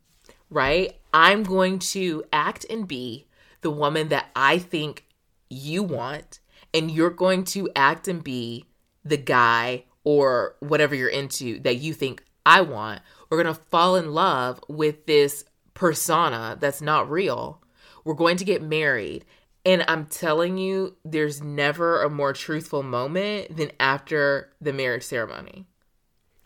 right? 0.49 0.95
I'm 1.13 1.43
going 1.43 1.79
to 1.79 2.23
act 2.31 2.65
and 2.69 2.87
be 2.87 3.27
the 3.61 3.71
woman 3.71 4.09
that 4.09 4.27
I 4.35 4.57
think 4.57 5.05
you 5.49 5.83
want, 5.83 6.39
and 6.73 6.91
you're 6.91 7.09
going 7.09 7.43
to 7.45 7.69
act 7.75 8.07
and 8.07 8.23
be 8.23 8.65
the 9.03 9.17
guy 9.17 9.85
or 10.03 10.55
whatever 10.59 10.95
you're 10.95 11.09
into 11.09 11.59
that 11.61 11.75
you 11.77 11.93
think 11.93 12.23
I 12.45 12.61
want. 12.61 13.01
We're 13.29 13.41
going 13.41 13.55
to 13.55 13.61
fall 13.69 13.95
in 13.95 14.13
love 14.13 14.63
with 14.67 15.05
this 15.05 15.45
persona 15.73 16.57
that's 16.59 16.81
not 16.81 17.09
real. 17.09 17.61
We're 18.03 18.13
going 18.13 18.37
to 18.37 18.45
get 18.45 18.61
married. 18.61 19.25
And 19.65 19.83
I'm 19.87 20.05
telling 20.05 20.57
you, 20.57 20.95
there's 21.03 21.43
never 21.43 22.01
a 22.01 22.09
more 22.09 22.33
truthful 22.33 22.81
moment 22.81 23.55
than 23.55 23.71
after 23.79 24.51
the 24.61 24.73
marriage 24.73 25.03
ceremony. 25.03 25.65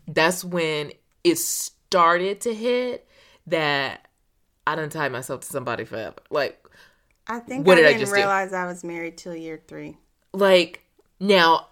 That's 0.07 0.43
when 0.43 0.91
it 1.24 1.38
started 1.38 2.41
to 2.41 2.53
hit 2.53 3.07
that 3.48 4.08
I 4.66 4.76
didn't 4.76 4.92
tie 4.92 5.10
myself 5.10 5.42
to 5.42 5.48
somebody 5.48 5.84
forever. 5.86 6.16
Like, 6.30 6.64
I 7.28 7.40
think 7.40 7.66
What 7.68 7.78
I 7.78 7.82
did 7.82 7.88
didn't 7.88 8.00
just 8.02 8.12
do? 8.14 8.18
realize 8.18 8.54
I 8.54 8.66
was 8.66 8.84
married 8.84 9.18
till 9.18 9.36
year 9.36 9.62
three. 9.68 9.98
like 10.34 10.84
now 11.20 11.68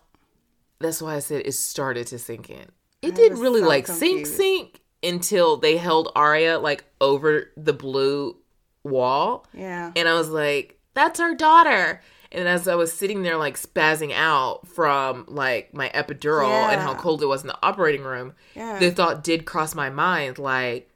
that's 0.79 1.01
why 1.01 1.15
I 1.15 1.19
said 1.19 1.43
it 1.45 1.51
started 1.53 2.07
to 2.07 2.17
sink 2.19 2.49
in. 2.49 2.65
It 3.01 3.13
I 3.13 3.15
didn't 3.15 3.39
really 3.39 3.61
so 3.61 3.67
like 3.67 3.87
sink 3.87 4.25
confused. 4.25 4.35
sink 4.37 4.81
until 5.03 5.57
they 5.57 5.77
held 5.77 6.11
Arya 6.15 6.59
like 6.59 6.83
over 6.99 7.51
the 7.57 7.73
blue 7.73 8.37
wall. 8.83 9.45
Yeah. 9.53 9.91
And 9.95 10.07
I 10.07 10.13
was 10.13 10.29
like, 10.29 10.79
that's 10.93 11.19
our 11.19 11.35
daughter. 11.35 12.01
And 12.31 12.47
as 12.47 12.67
I 12.67 12.75
was 12.75 12.93
sitting 12.93 13.23
there 13.23 13.37
like 13.37 13.59
spazzing 13.59 14.13
out 14.13 14.67
from 14.67 15.25
like 15.27 15.73
my 15.73 15.89
epidural 15.89 16.49
and 16.49 16.79
how 16.81 16.93
cold 16.95 17.21
it 17.21 17.25
was 17.27 17.41
in 17.41 17.47
the 17.47 17.57
operating 17.61 18.03
room, 18.03 18.33
Yeah. 18.55 18.79
the 18.79 18.89
thought 18.91 19.23
did 19.23 19.45
cross 19.45 19.75
my 19.75 19.89
mind 19.89 20.37
like 20.39 20.89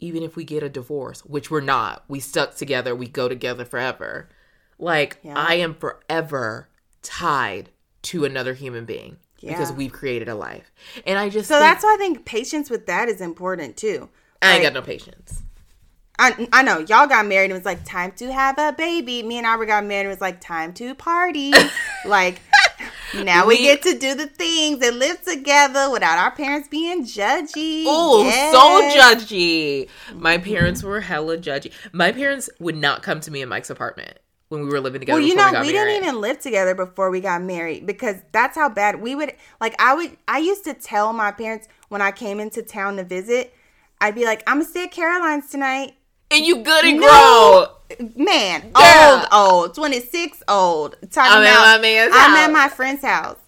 even 0.00 0.22
if 0.22 0.36
we 0.36 0.44
get 0.44 0.62
a 0.62 0.68
divorce, 0.68 1.24
which 1.24 1.50
we're 1.50 1.60
not, 1.60 2.04
we 2.08 2.20
stuck 2.20 2.54
together, 2.54 2.94
we 2.94 3.08
go 3.08 3.28
together 3.28 3.64
forever. 3.64 4.28
Like 4.78 5.18
Yeah. 5.22 5.34
I 5.36 5.54
am 5.54 5.74
forever 5.74 6.68
tied 7.02 7.70
to 8.02 8.24
another 8.24 8.54
human 8.54 8.84
being 8.84 9.16
because 9.40 9.72
we've 9.72 9.92
created 9.92 10.28
a 10.28 10.34
life. 10.34 10.70
And 11.06 11.18
I 11.18 11.28
just 11.28 11.48
so 11.48 11.54
think- 11.54 11.62
that's 11.64 11.84
why 11.84 11.94
I 11.94 11.96
think 11.96 12.24
patience 12.24 12.70
with 12.70 12.86
that 12.86 13.08
is 13.08 13.20
important 13.20 13.76
too. 13.76 14.08
I 14.40 14.54
ain't 14.54 14.62
got 14.62 14.72
no 14.72 14.82
patience. 14.82 15.42
I, 16.20 16.48
I 16.52 16.62
know 16.64 16.78
y'all 16.78 17.06
got 17.06 17.26
married 17.26 17.44
and 17.44 17.52
it 17.52 17.56
was 17.56 17.64
like 17.64 17.84
time 17.84 18.10
to 18.16 18.32
have 18.32 18.58
a 18.58 18.72
baby. 18.72 19.22
Me 19.22 19.38
and 19.38 19.46
Albert 19.46 19.66
got 19.66 19.84
married 19.84 20.00
and 20.00 20.06
it 20.08 20.14
was 20.14 20.20
like 20.20 20.40
time 20.40 20.72
to 20.74 20.94
party. 20.96 21.52
like 22.04 22.40
now 23.14 23.46
we, 23.46 23.56
We- 23.56 23.62
get 23.62 23.82
to 23.82 23.98
do 23.98 24.14
the 24.14 24.26
things 24.26 24.84
and 24.84 24.98
live 24.98 25.22
together 25.22 25.90
without 25.90 26.18
our 26.18 26.30
parents 26.30 26.68
being 26.68 27.04
judgy. 27.04 27.84
Oh, 27.86 28.24
Yes. 28.24 28.52
so 28.52 29.00
judgy. 29.00 29.88
My 30.14 30.36
mm-hmm. 30.36 30.44
parents 30.44 30.82
were 30.82 31.00
hella 31.00 31.38
judgy. 31.38 31.72
My 31.92 32.12
parents 32.12 32.50
would 32.58 32.76
not 32.76 33.02
come 33.02 33.20
to 33.20 33.30
me 33.30 33.42
in 33.42 33.48
Mike's 33.48 33.70
apartment 33.70 34.18
when 34.48 34.62
we 34.62 34.68
were 34.68 34.80
living 34.80 35.00
together. 35.00 35.18
Well, 35.18 35.28
you 35.28 35.34
know, 35.34 35.50
we, 35.52 35.68
we 35.68 35.72
didn't 35.72 36.02
even 36.02 36.20
live 36.20 36.40
together 36.40 36.74
before 36.74 37.10
we 37.10 37.20
got 37.20 37.42
married 37.42 37.86
because 37.86 38.16
that's 38.32 38.56
how 38.56 38.68
bad 38.68 39.00
we 39.00 39.14
would 39.14 39.32
like. 39.60 39.74
I 39.80 39.94
would, 39.94 40.16
I 40.26 40.38
used 40.38 40.64
to 40.64 40.74
tell 40.74 41.12
my 41.12 41.30
parents 41.32 41.68
when 41.88 42.02
I 42.02 42.10
came 42.10 42.40
into 42.40 42.62
town 42.62 42.96
to 42.96 43.04
visit, 43.04 43.54
I'd 44.00 44.14
be 44.14 44.24
like, 44.24 44.42
I'm 44.46 44.58
gonna 44.58 44.68
stay 44.68 44.84
at 44.84 44.92
Caroline's 44.92 45.50
tonight. 45.50 45.94
And 46.30 46.44
you 46.44 46.62
good 46.62 46.84
and 46.84 47.00
No. 47.00 47.06
grow. 47.06 47.66
Man, 48.16 48.70
Girl. 48.72 49.26
old, 49.32 49.62
old, 49.64 49.74
26 49.74 50.42
old. 50.46 50.96
Talking 51.10 51.32
I'm 51.32 51.42
at 51.44 51.52
about, 51.52 51.76
my 51.76 51.78
man's 51.80 52.12
I'm 52.14 52.30
house. 52.32 52.38
at 52.40 52.52
my 52.52 52.68
friend's 52.68 53.02
house. 53.02 53.38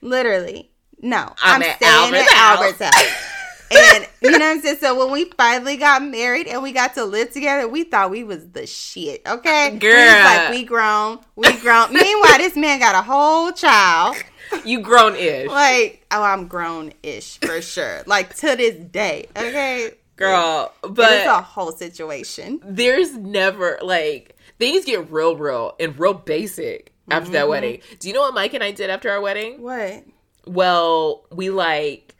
Literally. 0.00 0.70
No, 1.00 1.32
I'm 1.42 1.56
I'm, 1.56 1.62
at 1.62 1.76
staying 1.76 1.92
Albert's 1.92 2.32
at 2.32 2.36
house. 2.36 2.58
Albert's 2.58 2.82
house. 2.82 3.30
and 3.70 4.08
you 4.22 4.30
know 4.32 4.38
what 4.38 4.56
I'm 4.56 4.60
saying? 4.62 4.76
So 4.80 4.98
when 4.98 5.12
we 5.12 5.26
finally 5.36 5.76
got 5.76 6.02
married 6.02 6.46
and 6.48 6.62
we 6.62 6.72
got 6.72 6.94
to 6.94 7.04
live 7.04 7.30
together, 7.32 7.68
we 7.68 7.84
thought 7.84 8.10
we 8.10 8.24
was 8.24 8.48
the 8.50 8.66
shit. 8.66 9.22
Okay, 9.26 9.68
We 9.68 9.74
was 9.74 9.80
Girl. 9.80 10.24
like 10.24 10.50
we 10.50 10.64
grown, 10.64 11.18
we 11.36 11.52
grown. 11.58 11.92
Meanwhile, 11.92 12.38
this 12.38 12.56
man 12.56 12.78
got 12.80 12.94
a 12.94 13.02
whole 13.02 13.52
child. 13.52 14.16
You 14.64 14.80
grown 14.80 15.16
ish. 15.16 15.48
Like, 15.48 16.06
oh, 16.12 16.22
I'm 16.22 16.46
grown-ish 16.46 17.38
for 17.40 17.60
sure. 17.60 18.02
Like 18.06 18.36
to 18.36 18.54
this 18.54 18.76
day. 18.76 19.26
Okay, 19.36 19.92
Girl. 20.16 20.72
but 20.82 21.12
it's 21.12 21.26
a 21.26 21.42
whole 21.42 21.72
situation. 21.72 22.60
there's 22.64 23.16
never 23.16 23.78
like 23.82 24.36
things 24.58 24.84
get 24.84 25.10
real 25.10 25.36
real 25.36 25.74
and 25.80 25.98
real 25.98 26.14
basic 26.14 26.92
after 27.10 27.24
Mm-hmm. 27.24 27.32
that 27.32 27.48
wedding. 27.48 27.80
Do 27.98 28.08
you 28.08 28.14
know 28.14 28.20
what 28.22 28.34
Mike 28.34 28.54
and 28.54 28.62
I 28.64 28.70
did 28.70 28.90
after 28.90 29.10
our 29.10 29.20
wedding? 29.20 29.60
What? 29.62 30.04
Well, 30.46 31.26
we 31.32 31.50
like 31.50 32.14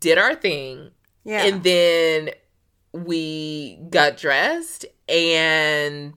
did 0.00 0.18
our 0.18 0.34
thing 0.34 0.90
Yeah. 1.24 1.44
and 1.44 1.62
then 1.62 2.30
we 2.92 3.76
got 3.90 4.16
dressed 4.16 4.84
and 5.08 6.12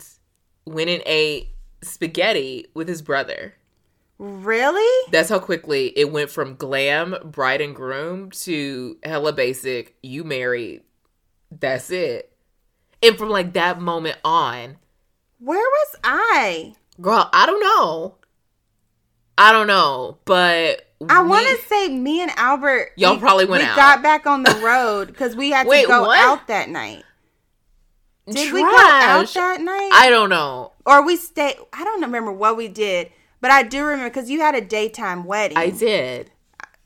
went 0.65 0.89
and 0.89 1.01
ate 1.05 1.49
spaghetti 1.81 2.67
with 2.73 2.87
his 2.87 3.01
brother. 3.01 3.53
Really? 4.23 5.11
That's 5.11 5.29
how 5.29 5.39
quickly 5.39 5.87
it 5.97 6.11
went 6.11 6.29
from 6.29 6.55
glam, 6.55 7.15
bride 7.23 7.61
and 7.61 7.75
groom 7.75 8.31
to 8.31 8.97
hella 9.03 9.33
basic, 9.33 9.95
you 10.01 10.23
married. 10.23 10.81
That's 11.51 11.89
it. 11.91 12.31
And 13.01 13.17
from 13.17 13.29
like 13.29 13.53
that 13.53 13.81
moment 13.81 14.17
on, 14.23 14.77
Where 15.39 15.59
was 15.59 15.95
I? 16.03 16.73
girl, 17.01 17.29
I 17.33 17.45
don't 17.45 17.59
know. 17.61 18.15
I 19.37 19.51
don't 19.51 19.67
know, 19.67 20.19
but 20.25 20.87
I 21.09 21.21
want 21.23 21.47
to 21.47 21.65
say 21.67 21.89
me 21.89 22.21
and 22.21 22.31
Albert. 22.37 22.91
Y'all 22.95 23.15
we- 23.15 23.19
probably 23.19 23.45
went 23.45 23.63
we 23.63 23.67
out. 23.69 23.75
got 23.75 24.03
back 24.03 24.25
on 24.25 24.43
the 24.43 24.55
road 24.63 25.07
because 25.07 25.35
we 25.35 25.49
had 25.51 25.63
to 25.63 25.85
go 25.87 26.03
what? 26.03 26.19
out 26.19 26.47
that 26.47 26.69
night. 26.69 27.03
Did 28.27 28.53
we 28.53 28.61
go 28.61 28.67
out 28.69 29.27
that 29.33 29.59
night? 29.59 29.89
I 29.91 30.07
don't 30.09 30.29
know. 30.29 30.71
or 30.85 31.05
we 31.05 31.17
stayed? 31.17 31.57
I 31.73 31.83
don't 31.83 32.01
remember 32.01 32.31
what 32.31 32.55
we 32.55 32.69
did, 32.69 33.11
but 33.43 33.51
I 33.51 33.63
do 33.63 33.83
remember 33.83 34.09
because 34.09 34.29
you 34.29 34.39
had 34.39 34.55
a 34.55 34.61
daytime 34.61 35.25
wedding. 35.25 35.57
I 35.57 35.69
did. 35.69 36.31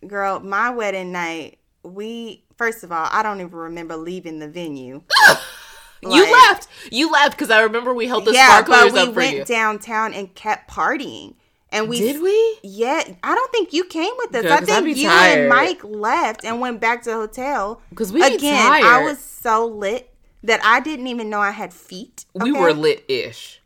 Girl, 0.07 0.39
my 0.39 0.71
wedding 0.71 1.11
night. 1.11 1.59
We 1.83 2.45
first 2.57 2.83
of 2.83 2.91
all, 2.91 3.07
I 3.11 3.21
don't 3.21 3.39
even 3.41 3.51
remember 3.51 3.95
leaving 3.95 4.39
the 4.39 4.47
venue. 4.47 5.03
you 6.01 6.31
left. 6.31 6.67
You 6.91 7.11
left 7.11 7.37
because 7.37 7.51
I 7.51 7.61
remember 7.61 7.93
we 7.93 8.07
held 8.07 8.25
the 8.25 8.33
yeah, 8.33 8.47
sparklers 8.47 8.91
but 8.91 9.09
we 9.09 9.13
went 9.13 9.37
you. 9.37 9.45
downtown 9.45 10.15
and 10.15 10.33
kept 10.33 10.67
partying. 10.67 11.35
And 11.69 11.87
we 11.89 11.99
Did 11.99 12.23
we? 12.23 12.57
Yeah, 12.63 13.03
I 13.21 13.35
don't 13.35 13.51
think 13.51 13.71
you 13.71 13.83
came 13.85 14.13
with 14.17 14.33
us. 14.33 14.51
I 14.51 14.61
think 14.61 14.97
you 14.97 15.07
tired. 15.07 15.41
and 15.41 15.49
Mike 15.49 15.83
left 15.83 16.43
and 16.43 16.59
went 16.59 16.81
back 16.81 17.03
to 17.03 17.11
the 17.11 17.15
hotel 17.17 17.83
because 17.91 18.11
we 18.11 18.23
again, 18.23 18.67
I 18.67 19.03
was 19.03 19.19
so 19.19 19.67
lit 19.67 20.11
that 20.41 20.59
I 20.63 20.79
didn't 20.79 21.05
even 21.05 21.29
know 21.29 21.39
I 21.39 21.51
had 21.51 21.71
feet. 21.71 22.25
We 22.33 22.51
were 22.51 22.73
lit-ish. 22.73 23.61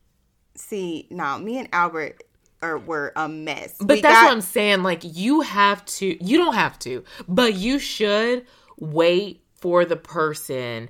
See, 0.56 1.08
no, 1.10 1.38
me 1.40 1.58
and 1.58 1.70
Albert 1.72 2.24
are 2.62 2.78
were 2.78 3.12
a 3.16 3.28
mess. 3.28 3.76
But 3.80 3.96
We 3.98 4.02
that's 4.02 4.16
got- 4.16 4.26
what 4.26 4.32
I'm 4.34 4.42
saying. 4.42 4.84
Like 4.84 5.02
you 5.04 5.42
have 5.42 5.84
to. 5.86 6.24
You 6.24 6.38
don't 6.38 6.56
have 6.56 6.78
to, 6.80 7.04
but 7.28 7.54
you 7.56 7.80
should 7.80 8.46
wait 8.80 9.44
for 9.60 9.86
the 9.86 9.96
person 9.96 10.90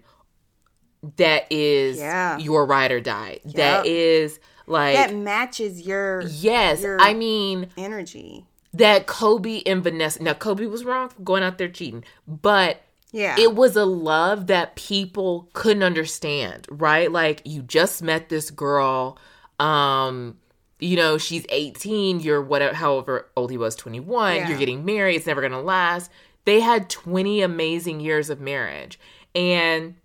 that 1.17 1.45
is 1.51 1.97
Yeah. 1.97 2.37
your 2.37 2.65
ride 2.65 2.91
or 2.91 2.99
die. 3.01 3.39
That 3.45 3.85
Yep. 3.85 3.85
is 3.85 4.39
like 4.67 4.95
that 4.95 5.15
matches 5.15 5.81
your 5.81 6.21
yes. 6.21 6.81
your- 6.83 7.01
I 7.01 7.13
mean 7.13 7.69
energy. 7.77 8.45
that 8.73 9.05
Kobe 9.07 9.61
and 9.65 9.83
Vanessa. 9.83 10.21
Now 10.23 10.33
Kobe 10.33 10.65
was 10.65 10.85
wrong 10.85 11.09
for 11.09 11.21
going 11.23 11.43
out 11.43 11.57
there 11.57 11.67
cheating, 11.67 12.05
but 12.27 12.81
Yeah. 13.11 13.35
it 13.37 13.53
was 13.55 13.75
a 13.75 13.83
love 13.83 14.47
that 14.47 14.75
people 14.77 15.49
couldn't 15.53 15.83
understand, 15.83 16.67
right? 16.69 17.11
Like 17.11 17.41
you 17.43 17.63
just 17.63 18.01
met 18.01 18.29
this 18.29 18.49
girl, 18.49 19.17
um, 19.59 20.37
you 20.81 20.95
know, 20.97 21.17
she's 21.17 21.45
18, 21.49 22.19
you're 22.19 22.41
whatever 22.41 22.75
however 22.75 23.29
old 23.37 23.51
he 23.51 23.57
was, 23.57 23.75
21, 23.75 24.35
Yeah. 24.35 24.49
you're 24.49 24.57
getting 24.57 24.83
married, 24.83 25.15
it's 25.15 25.27
never 25.27 25.41
gonna 25.41 25.61
last. 25.61 26.11
They 26.45 26.59
had 26.59 26.89
20 26.89 27.41
amazing 27.41 27.99
years 27.99 28.29
of 28.29 28.41
marriage. 28.41 28.99
And 29.35 29.95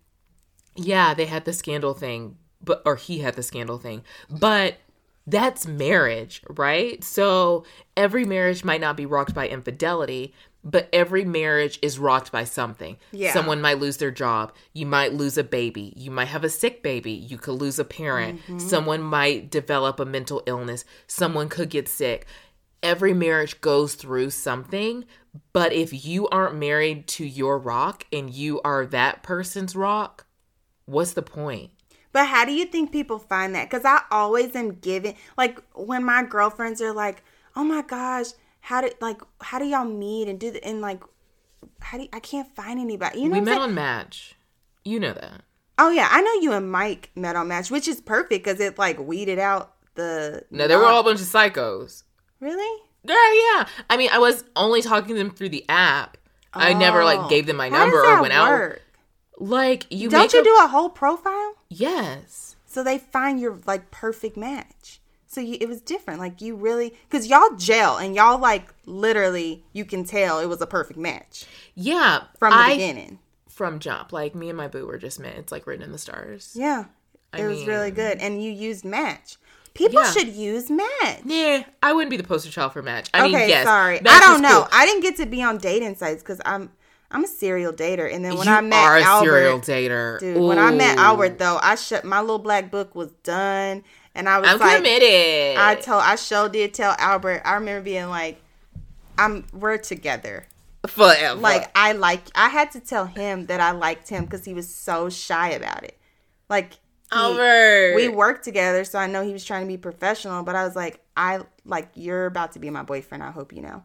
yeah, 0.76 1.14
they 1.14 1.26
had 1.26 1.46
the 1.46 1.52
scandal 1.54 1.94
thing, 1.94 2.36
but 2.62 2.82
or 2.84 2.96
he 2.96 3.20
had 3.20 3.34
the 3.34 3.42
scandal 3.42 3.78
thing. 3.78 4.02
But 4.28 4.76
that's 5.26 5.66
marriage, 5.66 6.42
right? 6.48 7.02
So 7.02 7.64
every 7.96 8.24
marriage 8.24 8.62
might 8.62 8.80
not 8.80 8.96
be 8.96 9.06
rocked 9.06 9.34
by 9.34 9.48
infidelity, 9.48 10.34
but 10.66 10.88
every 10.92 11.24
marriage 11.24 11.78
is 11.80 11.96
rocked 11.96 12.32
by 12.32 12.42
something. 12.42 12.96
Yeah. 13.12 13.32
Someone 13.32 13.60
might 13.60 13.78
lose 13.78 13.98
their 13.98 14.10
job. 14.10 14.52
You 14.72 14.84
might 14.84 15.14
lose 15.14 15.38
a 15.38 15.44
baby. 15.44 15.92
You 15.96 16.10
might 16.10 16.26
have 16.26 16.42
a 16.42 16.48
sick 16.48 16.82
baby. 16.82 17.12
You 17.12 17.38
could 17.38 17.60
lose 17.60 17.78
a 17.78 17.84
parent. 17.84 18.40
Mm-hmm. 18.40 18.58
Someone 18.58 19.00
might 19.00 19.48
develop 19.48 20.00
a 20.00 20.04
mental 20.04 20.42
illness. 20.44 20.84
Someone 21.06 21.48
could 21.48 21.70
get 21.70 21.86
sick. 21.86 22.26
Every 22.82 23.14
marriage 23.14 23.60
goes 23.60 23.94
through 23.94 24.30
something, 24.30 25.04
but 25.52 25.72
if 25.72 26.04
you 26.04 26.28
aren't 26.28 26.56
married 26.56 27.06
to 27.08 27.24
your 27.24 27.58
rock 27.58 28.04
and 28.12 28.28
you 28.28 28.60
are 28.62 28.84
that 28.86 29.22
person's 29.22 29.76
rock, 29.76 30.26
what's 30.84 31.12
the 31.12 31.22
point? 31.22 31.70
But 32.10 32.26
how 32.26 32.44
do 32.44 32.52
you 32.52 32.64
think 32.64 32.90
people 32.90 33.20
find 33.20 33.54
that? 33.54 33.70
Because 33.70 33.84
I 33.84 34.00
always 34.10 34.56
am 34.56 34.72
giving, 34.80 35.14
like, 35.38 35.62
when 35.74 36.04
my 36.04 36.24
girlfriends 36.24 36.80
are 36.80 36.92
like, 36.92 37.22
"Oh 37.54 37.62
my 37.62 37.82
gosh, 37.82 38.28
how 38.66 38.80
did 38.80 38.94
like 39.00 39.20
how 39.40 39.58
do 39.60 39.64
y'all 39.64 39.84
meet 39.84 40.26
and 40.28 40.38
do 40.40 40.50
the 40.50 40.62
and 40.64 40.80
like 40.80 41.00
how 41.80 41.96
do 41.98 42.02
you, 42.04 42.08
I 42.12 42.20
can't 42.20 42.54
find 42.56 42.80
anybody?" 42.80 43.20
You 43.20 43.28
know, 43.28 43.34
we 43.38 43.40
met 43.40 43.60
on 43.60 43.74
Match. 43.74 44.34
You 44.84 44.98
know 45.00 45.12
that. 45.12 45.42
Oh 45.78 45.90
yeah, 45.90 46.08
I 46.10 46.20
know 46.20 46.32
you 46.40 46.52
and 46.52 46.70
Mike 46.70 47.10
met 47.14 47.36
on 47.36 47.48
Match, 47.48 47.70
which 47.70 47.86
is 47.86 48.00
perfect 48.00 48.44
because 48.44 48.60
it 48.60 48.78
like 48.78 48.98
weeded 48.98 49.38
out 49.38 49.74
the. 49.94 50.42
No, 50.50 50.66
there 50.68 50.78
were 50.78 50.86
all 50.86 51.00
a 51.00 51.04
bunch 51.04 51.20
of 51.20 51.26
psychos. 51.26 52.02
really. 52.40 52.82
Yeah, 53.04 53.14
yeah. 53.14 53.68
I 53.88 53.96
mean, 53.96 54.10
I 54.12 54.18
was 54.18 54.42
only 54.56 54.82
talking 54.82 55.14
to 55.14 55.22
them 55.22 55.30
through 55.30 55.50
the 55.50 55.64
app. 55.68 56.16
I 56.52 56.72
never 56.72 57.02
Oh. 57.02 57.04
like 57.04 57.28
gave 57.28 57.46
them 57.46 57.56
my 57.56 57.68
How 57.68 57.78
number 57.84 58.02
or 58.04 58.20
went 58.20 58.32
out. 58.32 58.78
Like 59.38 59.86
you 59.90 60.08
Don't 60.08 60.22
make 60.22 60.32
you 60.32 60.40
a- 60.40 60.44
do 60.44 60.56
a 60.64 60.66
whole 60.66 60.88
profile 60.88 61.54
Yes. 61.68 62.56
so 62.66 62.82
they 62.82 62.98
find 62.98 63.38
your 63.38 63.60
like 63.66 63.90
perfect 63.90 64.36
match? 64.36 65.00
So 65.36 65.42
you, 65.42 65.58
it 65.60 65.68
was 65.68 65.82
different. 65.82 66.18
Like 66.18 66.40
you 66.40 66.56
really, 66.56 66.94
because 67.10 67.26
y'all 67.26 67.54
gel 67.58 67.98
and 67.98 68.14
y'all 68.16 68.38
like 68.38 68.72
literally, 68.86 69.62
you 69.74 69.84
can 69.84 70.02
tell 70.02 70.38
it 70.40 70.46
was 70.46 70.62
a 70.62 70.66
perfect 70.66 70.98
match 70.98 71.44
Yeah. 71.74 72.22
from 72.38 72.52
the 72.52 72.56
I- 72.56 72.72
beginning. 72.72 73.18
From 73.50 73.78
jump. 73.78 74.14
Like 74.14 74.34
me 74.34 74.48
and 74.48 74.56
my 74.56 74.66
boo 74.68 74.86
were 74.86 74.96
just 74.96 75.20
meant. 75.20 75.36
It's 75.36 75.52
like 75.52 75.66
written 75.66 75.84
in 75.84 75.92
the 75.92 75.98
stars. 75.98 76.52
Yeah, 76.54 76.86
it 77.34 77.42
I 77.42 77.46
was 77.48 77.66
really 77.66 77.90
good, 77.90 78.16
and 78.18 78.42
you 78.42 78.50
used 78.50 78.82
Match. 78.84 79.36
People 79.74 80.00
Yeah. 80.02 80.10
should 80.12 80.28
use 80.28 80.70
Match. 80.70 81.20
Yeah, 81.26 81.64
I 81.82 81.92
wouldn't 81.92 82.10
be 82.10 82.16
the 82.16 82.24
poster 82.24 82.50
child 82.50 82.72
for 82.72 82.82
match. 82.82 83.10
I 83.12 83.26
okay, 83.26 83.32
mean, 83.40 83.48
yes. 83.50 83.66
sorry, 83.66 84.00
Match 84.00 84.22
I 84.22 84.26
don't 84.26 84.40
know. 84.42 84.60
cool. 84.62 84.68
I 84.72 84.86
didn't 84.86 85.02
get 85.02 85.16
to 85.16 85.26
be 85.26 85.42
on 85.42 85.58
dating 85.58 85.96
sites 85.96 86.22
because 86.22 86.40
I'm 86.46 86.70
I'm 87.10 87.24
a 87.24 87.28
serial 87.28 87.72
dater, 87.72 88.12
and 88.12 88.24
then 88.24 88.36
when 88.36 88.46
you 88.46 88.52
I 88.52 88.60
met 88.62 88.74
are 88.84 88.96
a 88.96 89.02
Albert, 89.02 89.26
serial 89.26 89.60
dater. 89.60 90.18
dude, 90.18 90.36
when 90.42 90.58
I 90.58 90.70
met 90.72 90.98
Ooh. 90.98 91.02
Albert 91.02 91.38
though, 91.38 91.58
I 91.62 91.76
shut 91.76 92.04
my 92.04 92.20
little 92.20 92.38
black 92.40 92.70
book 92.70 92.94
was 92.94 93.12
done, 93.22 93.84
and 94.16 94.28
I 94.28 94.38
was 94.40 94.48
I'm 94.50 94.58
like, 94.58 94.76
committed. 94.76 95.56
I 95.58 95.74
told 95.76 96.02
I 96.02 96.16
sure 96.16 96.48
did 96.48 96.74
tell 96.74 96.94
Albert. 96.98 97.42
I 97.44 97.54
remember 97.54 97.82
being 97.82 98.08
like, 98.08 98.40
I'm 99.18 99.46
we're 99.52 99.78
together. 99.78 100.46
forever. 100.86 101.40
Like 101.40 101.70
I 101.76 101.92
like 101.92 102.22
I 102.34 102.48
had 102.48 102.72
to 102.72 102.80
tell 102.80 103.06
him 103.06 103.46
that 103.46 103.60
I 103.60 103.70
liked 103.72 104.08
him 104.08 104.24
because 104.24 104.44
he 104.44 104.54
was 104.54 104.68
so 104.72 105.08
shy 105.08 105.50
about 105.50 105.84
it. 105.84 105.96
Like 106.48 106.72
he- 106.74 106.78
Albert. 107.12 107.94
we 107.94 108.08
worked 108.08 108.44
together, 108.44 108.84
so 108.84 108.98
I 108.98 109.06
know 109.06 109.22
he 109.24 109.32
was 109.32 109.44
trying 109.44 109.62
to 109.62 109.68
be 109.68 109.76
professional. 109.76 110.42
But 110.42 110.56
I 110.56 110.64
was 110.64 110.74
like, 110.74 111.00
I 111.16 111.40
like 111.64 111.88
you're 111.94 112.26
about 112.26 112.52
to 112.52 112.58
be 112.58 112.70
my 112.70 112.82
boyfriend. 112.82 113.22
I 113.22 113.30
hope 113.30 113.52
you 113.52 113.62
know. 113.62 113.82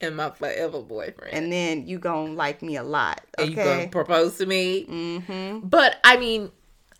and 0.00 0.16
my 0.16 0.30
forever 0.30 0.80
boyfriend. 0.82 1.32
And 1.34 1.50
then 1.52 1.86
you 1.86 1.98
gonna 1.98 2.32
like 2.32 2.62
me 2.62 2.76
a 2.76 2.82
lot. 2.82 3.20
and 3.38 3.50
you 3.50 3.56
gonna 3.56 3.70
Okay. 3.70 3.86
propose 3.88 4.38
to 4.38 4.46
me. 4.46 4.84
Mm-hmm. 4.86 5.66
But 5.68 5.96
I 6.04 6.16
mean, 6.16 6.50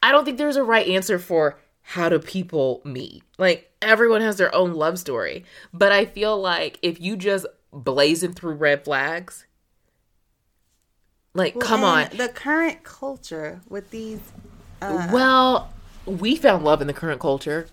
I 0.02 0.10
don't 0.12 0.24
think 0.24 0.38
there's 0.38 0.56
a 0.56 0.64
right 0.64 0.86
answer 0.88 1.18
for 1.18 1.58
how 1.86 2.08
do 2.08 2.18
people 2.18 2.80
meet. 2.84 3.22
Like 3.38 3.70
everyone 3.82 4.22
has 4.22 4.36
their 4.38 4.54
own 4.54 4.72
love 4.72 4.98
story, 4.98 5.44
but 5.72 5.92
I 5.92 6.06
feel 6.06 6.40
like 6.40 6.78
if 6.82 7.00
you 7.00 7.16
just 7.16 7.46
blazing 7.72 8.32
through 8.32 8.54
red 8.54 8.84
flags, 8.84 9.46
like 11.34 11.54
Well, 11.54 11.66
come 11.66 11.84
on. 11.84 12.08
The 12.16 12.28
current 12.28 12.82
culture 12.84 13.60
with 13.68 13.90
these. 13.90 14.20
Uh, 14.80 15.08
Well, 15.12 15.72
we 16.06 16.36
found 16.36 16.64
love 16.64 16.80
in 16.80 16.86
the 16.86 16.92
current 16.92 17.20
culture, 17.20 17.68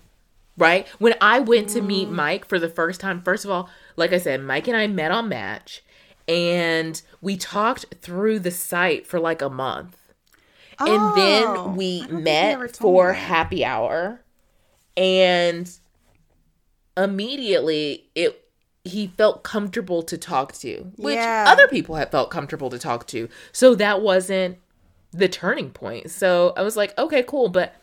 right? 0.58 0.86
When 0.98 1.14
I 1.20 1.40
went 1.40 1.70
to 1.70 1.80
meet 1.80 2.08
Mm. 2.08 2.12
Mike 2.12 2.44
for 2.46 2.58
the 2.58 2.68
first 2.68 3.00
time, 3.00 3.22
first 3.22 3.44
of 3.44 3.50
all, 3.50 3.70
like 3.96 4.12
I 4.12 4.18
said, 4.18 4.42
Mike 4.42 4.68
and 4.68 4.76
I 4.76 4.86
met 4.88 5.10
on 5.10 5.28
Match 5.28 5.82
and 6.28 7.00
we 7.20 7.36
talked 7.36 7.86
through 8.00 8.40
the 8.40 8.50
site 8.50 9.06
for 9.06 9.18
like 9.18 9.40
a 9.40 9.48
month. 9.48 9.96
And 10.80 10.88
Oh, 11.10 11.12
then 11.14 11.76
we 11.76 12.00
think 12.00 12.10
you 12.10 12.18
met 12.18 12.54
ever 12.54 12.68
told 12.68 12.92
me 12.92 12.98
for 12.98 13.12
happy 13.12 13.64
hour. 13.64 14.20
And 14.96 15.70
immediately 16.96 18.08
it 18.14 18.38
he 18.84 19.06
felt 19.16 19.44
comfortable 19.44 20.02
to 20.02 20.18
talk 20.18 20.52
to 20.52 20.90
which 20.96 21.14
Yeah. 21.14 21.44
other 21.48 21.68
people 21.68 21.94
had 21.94 22.10
felt 22.10 22.30
comfortable 22.30 22.68
to 22.70 22.78
talk 22.78 23.06
to. 23.08 23.28
So 23.52 23.74
that 23.76 24.02
wasn't 24.02 24.58
the 25.12 25.28
turning 25.28 25.70
point. 25.70 26.10
So 26.10 26.52
i 26.56 26.62
was 26.62 26.76
like 26.76 26.96
okay 26.98 27.22
cool. 27.22 27.48
But 27.48 27.74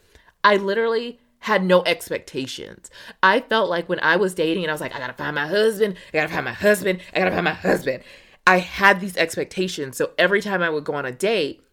i 0.43 0.55
literally 0.57 1.19
had 1.43 1.63
no 1.63 1.83
expectations. 1.85 2.91
I 3.23 3.39
felt 3.39 3.69
like 3.69 3.87
when 3.89 3.99
i 4.01 4.15
was 4.17 4.35
dating 4.35 4.63
and 4.63 4.71
i 4.71 4.73
was 4.73 4.81
like 4.81 4.93
i 4.95 4.99
gotta 4.99 5.13
find 5.13 5.35
my 5.35 5.47
husband 5.47 5.95
i 6.13 6.17
gotta 6.17 6.29
find 6.33 6.45
my 6.45 6.53
husband 6.53 6.99
i 7.13 7.19
gotta 7.19 7.31
find 7.31 7.45
my 7.45 7.53
husband. 7.53 8.03
I 8.45 8.57
had 8.59 8.99
these 8.99 9.15
expectations. 9.17 9.95
So 9.97 10.11
every 10.17 10.41
time 10.41 10.61
i 10.61 10.69
would 10.69 10.83
go 10.83 10.93
on 10.93 11.05
a 11.05 11.11
date 11.11 11.63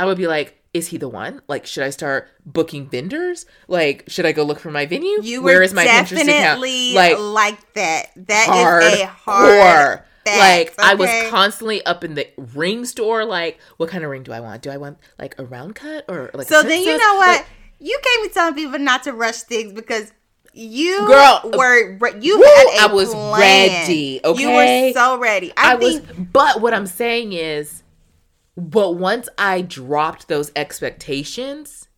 I 0.00 0.06
would 0.06 0.16
be 0.18 0.26
like, 0.26 0.56
is 0.72 0.86
he 0.88 0.96
the 0.98 1.08
one? 1.08 1.42
Like, 1.48 1.66
should 1.66 1.82
I 1.82 1.90
start 1.90 2.28
booking 2.46 2.88
vendors? 2.88 3.44
Like, 3.68 4.04
should 4.08 4.24
I 4.24 4.32
go 4.32 4.44
look 4.44 4.58
for 4.60 4.70
my 4.70 4.86
venue? 4.86 5.20
you 5.22 5.42
Where 5.42 5.62
is 5.62 5.74
my 5.74 5.84
Pinterest 5.84 6.12
account? 6.12 6.26
definitely 6.28 6.94
Like, 6.94 7.18
like, 7.18 7.72
that. 7.74 8.06
That 8.28 8.46
hard, 8.48 8.82
is 8.84 9.00
a 9.00 9.06
hard. 9.06 10.02
fact, 10.24 10.38
Like, 10.38 10.74
I 10.78 10.94
was 10.94 11.10
constantly 11.30 11.84
up 11.84 12.04
in 12.04 12.14
the 12.14 12.28
ring 12.54 12.84
store. 12.84 13.24
Like, 13.24 13.58
what 13.76 13.90
kind 13.90 14.04
of 14.04 14.10
ring 14.10 14.22
do 14.22 14.32
I 14.32 14.40
want? 14.40 14.62
Do 14.62 14.70
I 14.70 14.76
want 14.76 14.98
like 15.18 15.38
a 15.38 15.44
round 15.44 15.74
cut 15.74 16.04
or 16.08 16.30
like? 16.34 16.46
a 16.46 16.48
So 16.48 16.62
then 16.62 16.80
you 16.82 16.96
know 16.96 17.14
what? 17.16 17.38
Like, 17.40 17.46
you 17.78 17.98
can't 18.02 18.28
be 18.28 18.32
telling 18.32 18.54
people 18.54 18.78
not 18.78 19.02
to 19.04 19.12
rush 19.12 19.38
things 19.42 19.72
because 19.72 20.12
you 20.52 20.96
Girl, 21.06 21.40
were 21.56 21.96
re- 21.98 22.20
you 22.20 22.38
woo, 22.38 22.44
had 22.44 22.86
a 22.88 22.90
I 22.90 22.94
was 22.94 23.10
plan. 23.10 23.86
ready, 23.86 24.20
Okay, 24.24 24.42
you 24.42 24.50
were 24.50 24.92
so 24.92 25.18
ready. 25.18 25.52
I, 25.56 25.72
I 25.72 25.74
was, 25.76 26.00
but 26.00 26.60
what 26.60 26.74
I'm 26.74 26.86
saying 26.86 27.32
is, 27.32 27.79
but 28.60 28.92
once 28.96 29.28
I 29.38 29.62
dropped 29.62 30.28
those 30.28 30.52
expectations 30.56 31.88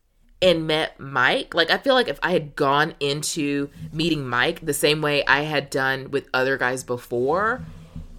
and 0.40 0.66
met 0.66 0.98
Mike, 0.98 1.54
like 1.54 1.70
I 1.70 1.78
feel 1.78 1.94
like 1.94 2.08
if 2.08 2.18
I 2.22 2.32
had 2.32 2.56
gone 2.56 2.94
into 3.00 3.68
meeting 3.92 4.26
Mike 4.28 4.64
the 4.64 4.74
same 4.74 5.00
way 5.00 5.24
I 5.26 5.42
had 5.42 5.70
done 5.70 6.10
with 6.10 6.28
other 6.34 6.56
guys 6.56 6.84
before, 6.84 7.62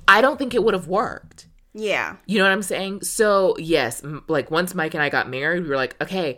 I 0.07 0.21
don't 0.21 0.37
think 0.37 0.53
it 0.53 0.63
would 0.63 0.73
have 0.73 0.87
worked. 0.87 1.47
yeah. 1.73 2.17
You 2.25 2.37
know 2.37 2.43
what 2.45 2.51
I'm 2.51 2.61
saying? 2.63 3.01
So, 3.03 3.55
yes, 3.57 4.03
m- 4.03 4.23
like 4.27 4.51
once 4.51 4.75
Mike 4.75 4.93
and 4.93 5.01
I 5.03 5.09
got 5.09 5.29
married, 5.29 5.63
we 5.63 5.69
were 5.69 5.75
like, 5.75 5.95
okay, 6.01 6.37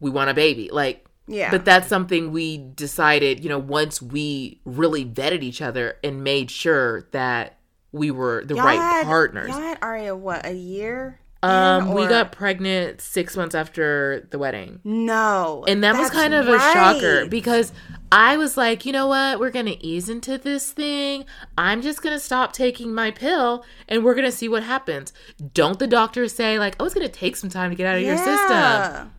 we 0.00 0.10
want 0.10 0.30
a 0.30 0.34
baby. 0.34 0.70
Like, 0.72 1.04
Yeah. 1.26 1.50
But 1.50 1.64
that's 1.64 1.88
something 1.88 2.30
we 2.32 2.58
decided, 2.58 3.42
you 3.42 3.48
know, 3.50 3.58
once 3.58 4.00
we 4.00 4.60
really 4.64 5.04
vetted 5.04 5.42
each 5.42 5.60
other 5.60 5.96
and 6.04 6.22
made 6.24 6.50
sure 6.50 7.02
that 7.12 7.58
we 7.92 8.10
were 8.10 8.44
the 8.46 8.54
Y'all 8.54 8.64
right 8.64 8.78
had- 8.78 9.04
partners. 9.06 9.48
Y'all 9.50 9.60
had 9.60 9.78
Aria 9.82 10.14
what 10.16 10.46
a 10.46 10.52
year? 10.54 11.20
Um, 11.42 11.88
in, 11.88 11.94
we 11.94 12.06
got 12.08 12.32
pregnant 12.32 13.00
six 13.00 13.36
months 13.36 13.54
after 13.54 14.26
the 14.30 14.38
wedding. 14.38 14.80
no, 14.82 15.64
And 15.68 15.84
that 15.84 15.96
was 15.96 16.10
kind 16.10 16.34
of 16.34 16.48
a 16.48 16.58
shocker 16.58 17.26
because 17.26 17.72
I 18.10 18.36
was 18.36 18.56
like, 18.56 18.84
you 18.84 18.92
know 18.92 19.06
what? 19.06 19.38
We're 19.38 19.50
going 19.50 19.66
to 19.66 19.84
ease 19.84 20.08
into 20.08 20.36
this 20.38 20.72
thing. 20.72 21.24
I'm 21.56 21.80
just 21.80 22.02
going 22.02 22.14
to 22.16 22.20
stop 22.20 22.52
taking 22.52 22.92
my 22.92 23.10
pill 23.12 23.64
and 23.86 24.02
we're 24.02 24.14
going 24.14 24.24
to 24.24 24.32
see 24.32 24.48
what 24.48 24.62
happens. 24.64 25.12
Don't 25.54 25.78
the 25.78 25.86
doctors 25.86 26.34
say, 26.34 26.58
like, 26.58 26.74
oh, 26.80 26.86
it's 26.86 26.94
going 26.94 27.06
to 27.06 27.12
take 27.12 27.36
some 27.36 27.50
time 27.50 27.70
to 27.70 27.76
get 27.76 27.86
out 27.86 27.96
of 27.96 28.02
your 28.02 28.16
system 28.16 29.12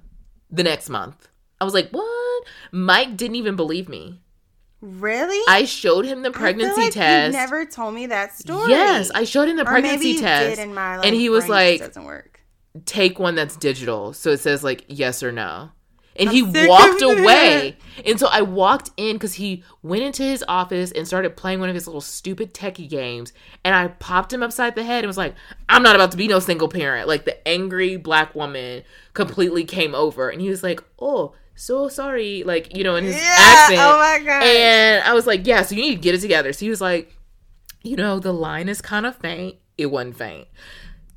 the 0.52 0.64
next 0.64 0.90
month? 0.90 1.30
I 1.62 1.66
was 1.66 1.74
like, 1.74 1.90
what? 1.92 2.44
Mike 2.72 3.16
didn't 3.16 3.36
even 3.36 3.56
believe 3.56 3.88
me. 3.88 4.22
Really? 4.82 5.40
I 5.48 5.66
showed 5.66 6.06
him 6.06 6.22
the 6.22 6.32
pregnancy 6.32 6.82
like 6.84 6.94
test. 6.94 7.34
You 7.34 7.40
never 7.40 7.66
told 7.66 7.94
me 7.94 8.06
that 8.08 8.34
story. 8.38 8.70
yes, 8.72 9.12
I 9.12 9.24
showed 9.26 9.50
him 9.50 9.58
the 9.58 9.66
pregnancy 9.66 10.18
test. 10.18 10.60
and 10.60 10.74
my 10.74 10.98
like, 10.98 11.06
and 11.06 11.16
he 11.16 11.30
was 11.30 11.50
like, 11.50 11.80
doesn't 11.80 12.06
work. 12.06 12.40
take 12.86 13.20
one 13.20 13.36
that's 13.36 13.58
digital 13.58 14.14
so 14.14 14.30
it 14.32 14.40
says 14.40 14.64
like 14.64 14.86
yes 14.88 15.22
or 15.24 15.32
no 15.34 15.72
And 16.16 16.30
I'm 16.30 16.36
he 16.36 16.44
walked 16.68 17.02
away. 17.02 17.78
And 18.06 18.20
so 18.20 18.28
I 18.28 18.42
walked 18.42 18.92
in 18.98 19.16
because 19.16 19.34
he 19.34 19.64
went 19.84 20.04
into 20.04 20.24
his 20.24 20.44
office 20.48 20.92
and 20.92 21.06
started 21.08 21.36
playing 21.38 21.60
one 21.60 21.70
of 21.70 21.76
his 21.76 21.88
little 21.88 22.02
stupid 22.02 22.54
techie 22.54 22.90
games. 22.90 23.32
And 23.64 23.74
I 23.76 23.88
popped 23.88 24.32
him 24.34 24.44
upside 24.44 24.76
the 24.76 24.84
head 24.84 25.04
and 25.04 25.08
was 25.08 25.18
like, 25.18 25.36
I'm 25.68 25.84
not 25.84 25.96
about 25.96 26.12
to 26.12 26.18
be 26.18 26.28
no 26.28 26.40
single 26.40 26.68
parent. 26.70 27.08
Like 27.08 27.26
the 27.26 27.46
angry 27.48 27.96
black 27.98 28.36
woman 28.36 28.84
completely 29.14 29.64
came 29.66 29.96
over. 29.96 30.30
And 30.30 30.42
he 30.42 30.50
was 30.50 30.62
like, 30.64 30.82
Oh, 31.00 31.36
so 31.60 31.90
sorry. 31.90 32.44
Like, 32.44 32.76
you 32.76 32.84
know, 32.84 32.96
in 32.96 33.04
his 33.04 33.16
Yeah, 33.16 33.36
accent. 33.38 33.80
oh 33.82 33.98
my 33.98 34.26
gosh. 34.26 34.44
And 34.44 35.04
I 35.04 35.14
was 35.14 35.28
like, 35.28 35.46
Yeah, 35.46 35.62
so 35.64 35.76
you 35.76 35.82
need 35.82 35.96
to 35.96 36.02
get 36.02 36.16
it 36.16 36.22
together. 36.22 36.54
So 36.54 36.66
he 36.66 36.70
was 36.70 36.82
like, 36.82 37.16
You 37.84 37.96
know, 37.96 38.20
the 38.20 38.34
line 38.34 38.70
is 38.70 38.82
kind 38.82 39.06
of 39.06 39.16
faint. 39.16 39.58
It 39.78 39.88
wasn't 39.88 40.18
faint 40.18 40.48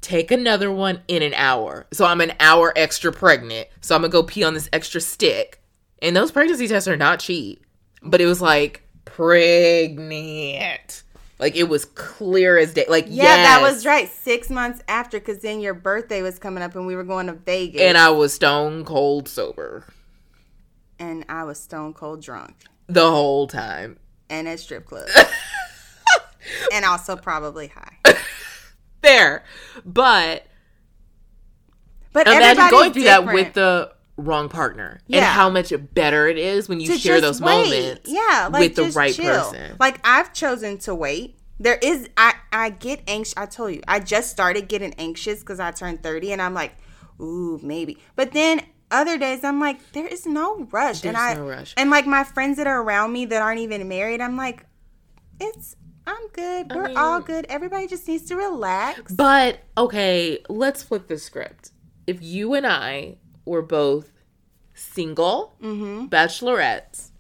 take 0.03 0.31
another 0.31 0.71
one 0.71 1.01
in 1.09 1.23
an 1.23 1.33
hour. 1.35 1.87
So 1.93 2.05
I'm 2.05 2.21
an 2.21 2.33
hour 2.41 2.73
extra 2.77 3.13
pregnant. 3.13 3.69
So 3.81 3.95
I'm 3.95 4.03
gonna 4.03 4.13
go 4.13 4.23
pee 4.23 4.45
on 4.45 4.53
this 4.53 4.69
extra 4.73 5.01
stick. 5.01 5.63
And 6.03 6.15
those 6.15 6.33
pregnancy 6.33 6.69
tests 6.69 6.89
are 6.89 6.97
not 6.97 7.21
cheap. 7.21 7.65
But 8.03 8.21
it 8.21 8.27
was 8.27 8.43
like 8.43 8.83
pregnant. 9.05 11.05
Like 11.39 11.57
it 11.57 11.69
was 11.69 11.87
clear 11.87 12.59
as 12.59 12.75
day. 12.75 12.85
Like 12.89 13.07
Yeah, 13.09 13.37
that 13.37 13.63
was 13.63 13.87
right. 13.87 14.11
Six 14.11 14.51
months 14.51 14.83
after, 14.89 15.19
because 15.19 15.39
then 15.39 15.61
your 15.61 15.75
birthday 15.75 16.21
was 16.21 16.39
coming 16.39 16.63
up 16.63 16.75
and 16.75 16.87
we 16.87 16.97
were 16.97 17.05
going 17.05 17.29
to 17.29 17.33
Vegas. 17.33 17.81
And 17.81 17.97
I 17.97 18.11
was 18.11 18.35
stone 18.35 18.85
cold 18.85 19.29
sober 19.29 19.87
and 21.03 21.25
I 21.29 21.43
was 21.45 21.59
stone 21.61 21.93
cold 21.93 22.23
drunk 22.23 22.55
the 22.87 23.11
whole 23.11 23.47
time. 23.49 23.99
and 24.31 24.47
at 24.49 24.61
strip 24.61 24.87
club. 24.87 25.09
and 26.73 26.85
also 26.85 27.17
probably 27.17 27.69
high. 27.69 27.97
Fair. 29.03 29.45
But 29.85 30.47
But 32.13 32.27
imagine 32.29 32.71
going 32.71 32.93
through 32.93 33.05
that 33.05 33.25
with 33.27 33.55
the 33.55 33.93
wrong 34.17 34.49
partner 34.49 35.01
and 35.11 35.25
how 35.25 35.51
much 35.51 35.73
better 35.95 36.29
it 36.29 36.39
is 36.39 36.69
when 36.69 36.79
you 36.81 36.87
To 36.89 36.99
share 36.99 37.21
those 37.21 37.41
wait. 37.41 37.65
moments 37.71 38.11
yeah, 38.11 38.49
like 38.53 38.61
with 38.61 38.75
the 38.77 38.91
right 38.99 39.13
chill. 39.15 39.51
person. 39.51 39.77
Like 39.81 39.99
I've 40.05 40.33
chosen 40.33 40.79
to 40.79 40.95
wait. 40.95 41.39
There 41.59 41.79
is 41.83 42.09
I 42.17 42.35
I 42.53 42.71
get 42.71 43.03
anxious. 43.09 43.35
I 43.37 43.47
told 43.47 43.73
you 43.75 43.83
I 43.89 43.99
just 44.01 44.31
started 44.31 44.69
getting 44.69 44.95
anxious 44.95 45.41
because 45.41 45.59
I 45.61 45.71
turned 45.73 46.03
thirty, 46.03 46.33
and 46.33 46.43
I'm 46.43 46.55
like, 46.55 46.73
ooh 47.21 47.59
maybe. 47.63 47.99
But 48.17 48.33
then 48.33 48.63
other 48.93 49.19
days 49.19 49.43
I'm 49.43 49.59
like, 49.59 49.93
there 49.93 50.07
is 50.07 50.27
no 50.27 50.69
rush, 50.71 51.05
and 51.05 51.17
I 51.17 51.35
no 51.35 51.49
rush. 51.49 51.75
and 51.77 51.91
like 51.91 52.07
my 52.07 52.25
friends 52.25 52.59
that 52.59 52.67
are 52.67 52.81
around 52.83 53.13
me 53.13 53.25
that 53.27 53.43
aren't 53.43 53.61
even 53.61 53.89
married, 53.89 54.21
I'm 54.21 54.37
like, 54.37 54.67
it's 55.41 55.77
I'm 56.07 56.29
good. 56.33 56.73
We're 56.75 56.93
all 56.97 57.21
good. 57.21 57.47
Everybody 57.49 57.87
just 57.87 58.07
needs 58.09 58.25
to 58.27 58.37
relax. 58.37 59.13
But 59.13 59.61
okay, 59.77 60.39
let's 60.49 60.83
flip 60.83 61.07
the 61.09 61.19
script. 61.19 61.71
If 62.07 62.23
you 62.23 62.55
and 62.55 62.67
I 62.67 63.17
were 63.45 63.63
both 63.63 64.11
single 64.75 65.55
mm-hmm. 65.63 66.07
bachelorettes 66.07 67.11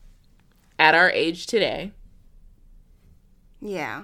at 0.78 0.94
our 0.94 1.10
age 1.10 1.46
today, 1.46 1.92
Yeah, 3.60 4.02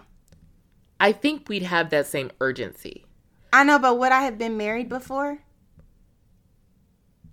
I 1.00 1.12
think 1.12 1.48
we'd 1.48 1.64
have 1.64 1.90
that 1.90 2.06
same 2.06 2.30
urgency. 2.40 3.04
I 3.52 3.64
know, 3.64 3.78
but 3.78 3.98
would 3.98 4.12
I 4.12 4.22
have 4.22 4.38
been 4.38 4.56
married 4.56 4.88
before? 4.88 5.38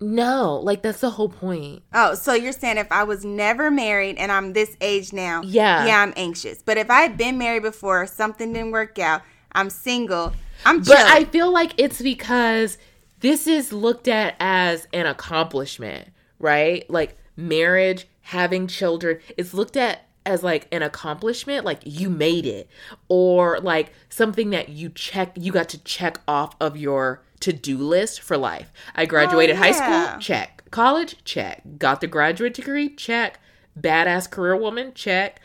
No, 0.00 0.56
like 0.62 0.82
that's 0.82 1.00
the 1.00 1.10
whole 1.10 1.28
point. 1.28 1.82
Oh, 1.94 2.14
so 2.14 2.34
you're 2.34 2.52
saying 2.52 2.76
if 2.78 2.90
I 2.92 3.04
was 3.04 3.24
never 3.24 3.70
married 3.70 4.18
and 4.18 4.30
I'm 4.30 4.52
this 4.52 4.76
age 4.80 5.12
now, 5.12 5.42
Yeah. 5.44 5.86
yeah, 5.86 6.00
I'm 6.02 6.12
anxious. 6.16 6.62
But 6.62 6.76
if 6.76 6.90
I 6.90 7.00
had 7.02 7.16
been 7.16 7.38
married 7.38 7.62
before, 7.62 8.06
something 8.06 8.52
didn't 8.52 8.72
work 8.72 8.98
out, 8.98 9.22
I'm 9.52 9.70
single, 9.70 10.32
I'm 10.64 10.78
But 10.80 10.86
chilling. 10.96 11.12
I 11.12 11.24
feel 11.24 11.50
like 11.50 11.72
it's 11.78 12.02
because 12.02 12.76
this 13.20 13.46
is 13.46 13.72
looked 13.72 14.06
at 14.08 14.34
as 14.38 14.86
an 14.92 15.06
accomplishment, 15.06 16.08
right? 16.38 16.88
Like 16.90 17.16
marriage, 17.36 18.06
having 18.20 18.66
children, 18.66 19.20
it's 19.38 19.54
looked 19.54 19.76
at 19.76 20.02
as 20.26 20.42
like 20.42 20.66
an 20.72 20.82
accomplishment, 20.82 21.64
like 21.64 21.78
you 21.84 22.10
made 22.10 22.44
it, 22.44 22.68
or 23.08 23.60
like 23.60 23.92
something 24.08 24.50
that 24.50 24.68
you 24.68 24.88
check, 24.90 25.32
you 25.36 25.52
got 25.52 25.68
to 25.70 25.78
check 25.84 26.20
off 26.26 26.54
of 26.60 26.76
your 26.76 27.22
to 27.40 27.52
do 27.52 27.76
list 27.78 28.20
for 28.20 28.36
life. 28.36 28.72
I 28.94 29.06
graduated 29.06 29.56
oh, 29.56 29.58
high 29.58 29.68
Oh, 29.70 29.76
yeah. 29.78 30.08
school, 30.10 30.20
check. 30.20 30.62
College, 30.70 31.16
check. 31.24 31.62
Got 31.78 32.00
the 32.00 32.06
graduate 32.06 32.54
degree, 32.54 32.88
check. 32.94 33.38
Badass 33.78 34.30
career 34.30 34.56
woman, 34.56 34.92
check. 34.94 35.40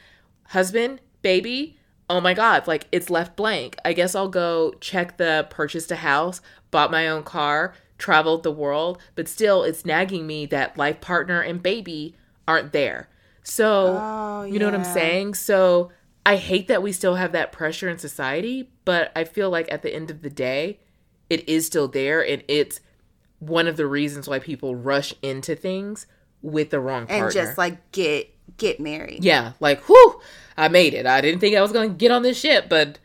Husband, 0.48 1.00
baby, 1.22 1.78
oh 2.10 2.20
my 2.22 2.34
god, 2.34 2.68
like 2.68 2.88
it's 2.92 3.10
left 3.10 3.36
blank. 3.36 3.76
I 3.86 3.94
guess 3.94 4.16
I'll 4.16 4.28
go 4.28 4.74
check 4.82 5.18
the 5.18 5.48
purchased 5.50 5.92
a 5.92 5.98
house, 5.98 6.42
bought 6.72 6.92
my 6.92 7.08
own 7.08 7.24
car, 7.24 7.74
traveled 7.98 8.44
the 8.44 8.52
world, 8.52 9.02
but 9.16 9.28
still 9.28 9.64
it's 9.64 9.86
nagging 9.86 10.28
me 10.28 10.46
that 10.48 10.78
life 10.78 11.00
partner 11.02 11.40
and 11.42 11.62
baby 11.64 12.16
aren't 12.48 12.74
there. 12.74 13.08
So, 13.44 13.98
Oh, 14.00 14.44
you 14.44 14.60
know 14.60 14.66
what 14.66 14.76
I'm 14.76 14.84
saying? 14.84 15.36
So, 15.36 15.92
I 16.26 16.36
hate 16.36 16.68
that 16.68 16.84
we 16.84 16.92
still 16.92 17.16
have 17.16 17.32
that 17.32 17.52
pressure 17.52 17.90
in 17.90 17.98
society, 17.98 18.70
but 18.86 19.12
I 19.16 19.24
feel 19.24 19.50
like 19.50 19.72
at 19.72 19.82
the 19.82 19.94
end 19.94 20.12
of 20.12 20.22
the 20.22 20.30
day, 20.30 20.80
it 21.32 21.48
is 21.48 21.66
still 21.66 21.88
there 21.88 22.22
and 22.26 22.44
it's 22.48 22.82
one 23.40 23.68
of 23.68 23.78
the 23.78 23.88
reasons 23.88 24.28
why 24.28 24.38
people 24.38 24.76
rush 24.76 25.14
into 25.22 25.56
things 25.56 26.06
with 26.42 26.70
the 26.72 26.80
wrong 26.80 27.08
partner. 27.08 27.26
and 27.26 27.34
just 27.34 27.58
like 27.58 27.92
get 27.92 28.30
get 28.58 28.80
married. 28.80 29.24
Yeah, 29.24 29.54
like, 29.60 29.82
whew, 29.86 30.20
I 30.58 30.68
made 30.68 30.94
it. 30.94 31.06
I 31.06 31.22
didn't 31.22 31.40
think 31.40 31.56
I 31.56 31.62
was 31.62 31.72
going 31.72 31.90
to 31.90 31.96
get 31.96 32.12
on 32.12 32.22
this 32.22 32.38
ship, 32.40 32.66
but 32.70 33.00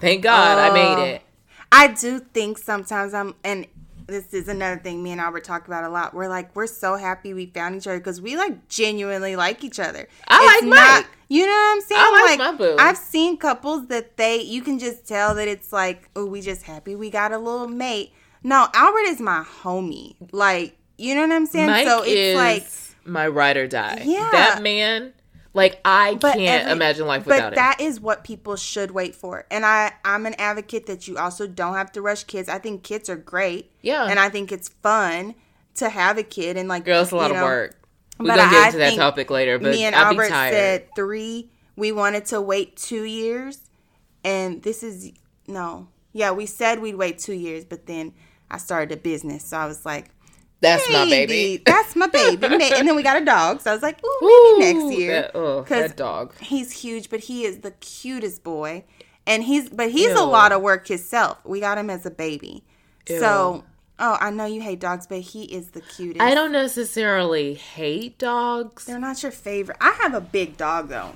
thank 0.00 0.22
God 0.22 0.58
I 0.58 0.70
Oh. 0.70 0.72
made 0.72 0.98
it. 0.98 1.22
I 1.70 1.88
do 1.88 2.20
think 2.20 2.58
sometimes 2.58 3.12
I'm, 3.14 3.34
and 3.44 3.66
this 4.06 4.34
is 4.34 4.48
another 4.48 4.80
thing 4.80 5.02
me 5.02 5.12
and 5.12 5.20
Albert 5.20 5.44
talk 5.44 5.66
about 5.66 5.84
a 5.84 5.88
lot. 5.88 6.14
We're 6.14 6.28
like, 6.28 6.54
we're 6.54 6.66
so 6.66 6.96
happy 6.96 7.34
we 7.34 7.46
found 7.46 7.76
each 7.76 7.86
other 7.86 7.98
because 7.98 8.20
we 8.20 8.36
like 8.36 8.68
genuinely 8.68 9.36
like 9.36 9.64
each 9.64 9.78
other. 9.80 10.08
I 10.28 10.60
like 10.60 10.68
Mike. 10.68 11.06
You 11.28 11.46
know 11.46 11.52
what 11.52 11.76
I'm 11.76 11.80
saying? 11.80 12.00
I 12.00 12.26
like 12.26 12.38
my 12.38 12.56
boo. 12.56 12.76
I've 12.78 12.98
seen 12.98 13.38
couples 13.38 13.86
that 13.88 14.16
they, 14.16 14.42
you 14.42 14.62
can 14.62 14.78
just 14.78 15.08
tell 15.08 15.34
that 15.34 15.48
it's 15.48 15.72
like, 15.72 16.10
oh, 16.14 16.26
we 16.26 16.40
just 16.40 16.62
happy 16.62 16.94
we 16.94 17.10
got 17.10 17.32
a 17.32 17.38
little 17.38 17.66
mate. 17.66 18.12
No, 18.42 18.68
Albert 18.74 19.06
is 19.08 19.20
my 19.20 19.42
homie. 19.62 20.14
Like, 20.32 20.76
you 20.98 21.14
know 21.14 21.22
what 21.22 21.32
I'm 21.32 21.46
saying? 21.46 21.70
Mike 21.70 21.86
so 21.86 22.02
it's 22.02 22.10
is 22.10 22.36
like, 22.36 22.66
my 23.06 23.26
ride 23.26 23.56
or 23.56 23.66
die. 23.66 24.02
Yeah. 24.04 24.28
That 24.32 24.62
man, 24.62 25.14
like, 25.54 25.80
I 25.84 26.14
But 26.16 26.34
can't 26.34 26.62
every- 26.64 26.72
imagine 26.72 27.06
life 27.06 27.24
but 27.24 27.34
without 27.36 27.52
him. 27.52 27.56
that 27.56 27.80
is 27.80 28.00
what 28.00 28.24
people 28.24 28.56
should 28.56 28.90
wait 28.90 29.14
for. 29.14 29.46
And 29.50 29.64
I, 29.64 29.92
I'm 30.04 30.26
an 30.26 30.34
advocate 30.34 30.86
that 30.86 31.08
you 31.08 31.16
also 31.16 31.46
don't 31.46 31.74
have 31.74 31.90
to 31.92 32.02
rush 32.02 32.24
kids. 32.24 32.48
I 32.48 32.58
think 32.58 32.82
kids 32.82 33.08
are 33.08 33.16
great. 33.16 33.70
Yeah. 33.80 34.04
And 34.06 34.18
I 34.18 34.28
think 34.28 34.52
it's 34.52 34.68
fun 34.68 35.34
to 35.76 35.88
have 35.88 36.18
a 36.18 36.22
kid 36.22 36.56
and 36.56 36.68
like 36.68 36.84
Girl, 36.84 37.02
it's 37.02 37.10
a 37.12 37.16
lot 37.16 37.28
you 37.30 37.34
of 37.34 37.40
know, 37.40 37.44
work. 37.44 37.78
We're 38.18 38.30
I 38.32 38.36
get 38.50 38.66
into 38.66 38.78
that 38.78 38.94
topic 38.96 39.30
later, 39.30 39.58
but 39.58 39.72
me 39.72 39.84
and 39.84 39.94
I'll 39.94 40.06
Albert 40.06 40.22
be 40.24 40.28
tired. 40.28 40.52
said 40.52 40.88
three. 40.94 41.50
We 41.76 41.90
wanted 41.90 42.26
to 42.26 42.40
wait 42.40 42.76
two 42.76 43.02
years, 43.02 43.58
and 44.22 44.62
this 44.62 44.84
is 44.84 45.10
no. 45.48 45.88
Yeah, 46.12 46.30
we 46.30 46.46
said 46.46 46.78
we'd 46.80 46.94
wait 46.94 47.18
two 47.18 47.32
years, 47.32 47.64
but 47.64 47.86
then 47.86 48.12
I 48.48 48.58
started 48.58 48.92
a 48.96 48.96
business, 49.00 49.44
so 49.44 49.56
I 49.56 49.66
was 49.66 49.84
like, 49.84 50.10
That's 50.64 50.90
my 50.90 51.04
baby. 51.04 51.62
That's 51.64 51.94
my 51.96 52.06
baby. 52.08 52.46
And 52.46 52.88
then 52.88 52.96
we 52.96 53.02
got 53.02 53.20
a 53.20 53.24
dog, 53.24 53.60
so 53.60 53.70
I 53.70 53.74
was 53.74 53.82
like, 53.82 54.00
ooh, 54.04 54.56
maybe 54.58 54.78
Ooh, 54.78 54.82
next 54.88 54.98
year. 54.98 55.20
That, 55.22 55.30
oh, 55.36 55.62
that 55.62 55.96
dog. 55.96 56.34
He's 56.40 56.72
huge, 56.72 57.08
but 57.10 57.20
he 57.20 57.44
is 57.44 57.58
the 57.60 57.70
cutest 57.72 58.42
boy, 58.42 58.84
and 59.26 59.42
he's 59.44 59.68
but 59.68 59.90
he's 59.90 60.12
a 60.12 60.24
lot 60.24 60.52
of 60.52 60.62
work 60.62 60.88
himself. 60.88 61.38
We 61.44 61.60
got 61.60 61.78
him 61.78 61.90
as 61.90 62.04
a 62.06 62.10
baby, 62.10 62.64
so. 63.06 63.64
Oh, 63.96 64.18
I 64.20 64.30
know 64.30 64.44
you 64.44 64.60
hate 64.60 64.80
dogs, 64.80 65.06
but 65.06 65.20
he 65.20 65.44
is 65.44 65.70
the 65.70 65.80
cutest. 65.80 66.20
I 66.20 66.34
don't 66.34 66.50
necessarily 66.50 67.54
hate 67.54 68.18
dogs. 68.18 68.86
They're 68.86 68.98
not 68.98 69.22
your 69.22 69.30
favorite. 69.30 69.76
I 69.80 69.92
have 70.02 70.14
a 70.14 70.20
big 70.20 70.56
dog 70.56 70.88
though. 70.88 71.12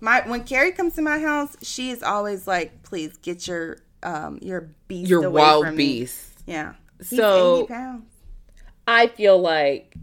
My 0.00 0.20
when 0.28 0.44
Carrie 0.44 0.72
comes 0.72 0.94
to 0.96 1.02
my 1.02 1.18
house, 1.20 1.56
she 1.62 1.90
is 1.90 2.02
always 2.02 2.46
like, 2.46 2.82
"Please 2.82 3.16
get 3.16 3.48
your 3.48 3.78
um 4.02 4.38
your 4.42 4.68
beast 4.88 5.08
Your 5.08 5.24
away 5.24 5.40
wild 5.40 5.64
from 5.66 5.76
me." 5.76 5.86
beast. 6.00 6.42
Yeah. 6.46 6.74
He's 6.98 7.18
So- 7.18 7.60
80 7.62 7.68
pounds. 7.68 8.04
I 8.88 9.06
feel 9.08 9.38
like 9.38 9.94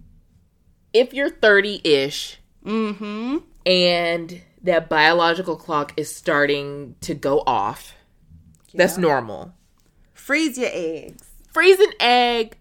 if 0.93 1.13
you're 1.13 1.29
30 1.29 1.81
ish 1.83 2.39
Mm-hmm. 2.65 3.37
and 3.65 4.41
that 4.63 4.89
biological 4.89 5.55
clock 5.55 5.93
is 5.97 6.15
starting 6.15 6.95
to 7.01 7.13
go 7.13 7.43
off, 7.45 7.93
that's 8.73 8.97
normal. 8.97 9.53
Freeze 10.13 10.57
your 10.57 10.69
eggs. 10.73 11.23
Freeze 11.53 11.79
an 11.79 11.91
egg, 11.99 12.57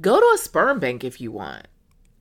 go 0.00 0.18
to 0.18 0.26
a 0.34 0.38
sperm 0.38 0.78
bank 0.80 1.04
if 1.04 1.20
you 1.20 1.30
want. 1.30 1.66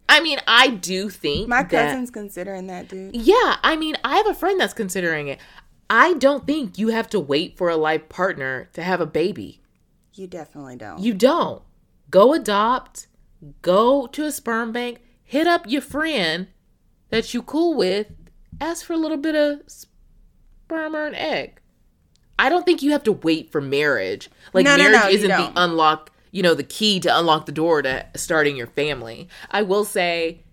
I 0.10 0.20
mean, 0.22 0.40
I 0.48 0.70
do 0.70 1.10
think 1.10 1.48
My 1.48 1.64
that- 1.64 1.70
cousin's 1.70 2.12
considering 2.12 2.68
that, 2.68 2.88
dude. 2.90 3.16
Yeah, 3.16 3.56
I 3.64 3.76
mean, 3.78 3.96
I 4.04 4.18
have 4.18 4.28
a 4.28 4.34
friend 4.36 4.60
that's 4.60 4.74
considering 4.74 5.28
it. 5.30 5.40
I 5.90 6.14
don't 6.16 6.46
think 6.46 6.78
you 6.78 6.90
have 6.90 7.10
to 7.12 7.20
wait 7.20 7.58
for 7.58 7.70
a 7.70 7.76
life 7.78 8.10
partner 8.10 8.70
to 8.74 8.84
have 8.84 9.02
a 9.02 9.06
baby. 9.06 9.62
You 10.14 10.28
definitely 10.28 10.76
don't. 10.76 11.00
You 11.00 11.14
don't. 11.14 11.62
Go 12.16 12.34
adopt, 12.34 13.08
go 13.62 14.08
to 14.08 14.24
a 14.24 14.32
sperm 14.32 14.72
bank, 14.72 15.00
hit 15.22 15.48
up 15.48 15.66
your 15.68 15.82
friend 15.82 16.48
that 17.10 17.34
you 17.34 17.42
cool 17.42 17.76
with, 17.76 18.08
ask 18.62 18.86
for 18.86 18.94
a 18.94 18.98
little 18.98 19.18
bit 19.18 19.36
of 19.36 19.60
sperm 19.68 20.96
or 20.96 21.08
an 21.08 21.14
egg. 21.14 21.60
I 22.40 22.48
don't 22.48 22.66
think 22.66 22.82
you 22.82 22.92
have 22.94 23.04
to 23.04 23.12
wait 23.12 23.52
for 23.52 23.60
marriage. 23.60 24.30
Like 24.54 24.64
No, 24.64 24.78
no, 24.78 24.84
marriage 24.84 25.02
no, 25.02 25.10
you 25.10 25.16
isn't 25.18 25.28
the 25.30 25.52
unlock 25.58 26.10
you 26.32 26.42
know, 26.42 26.54
the 26.54 26.64
key 26.64 27.02
to 27.02 27.20
unlock 27.20 27.48
the 27.48 27.52
door 27.52 27.82
to 27.82 28.06
starting 28.16 28.56
your 28.56 28.68
family. 28.68 29.28
I 29.52 29.64
will 29.64 29.84
say 29.84 30.46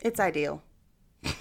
It's 0.00 0.18
ideal. 0.18 0.62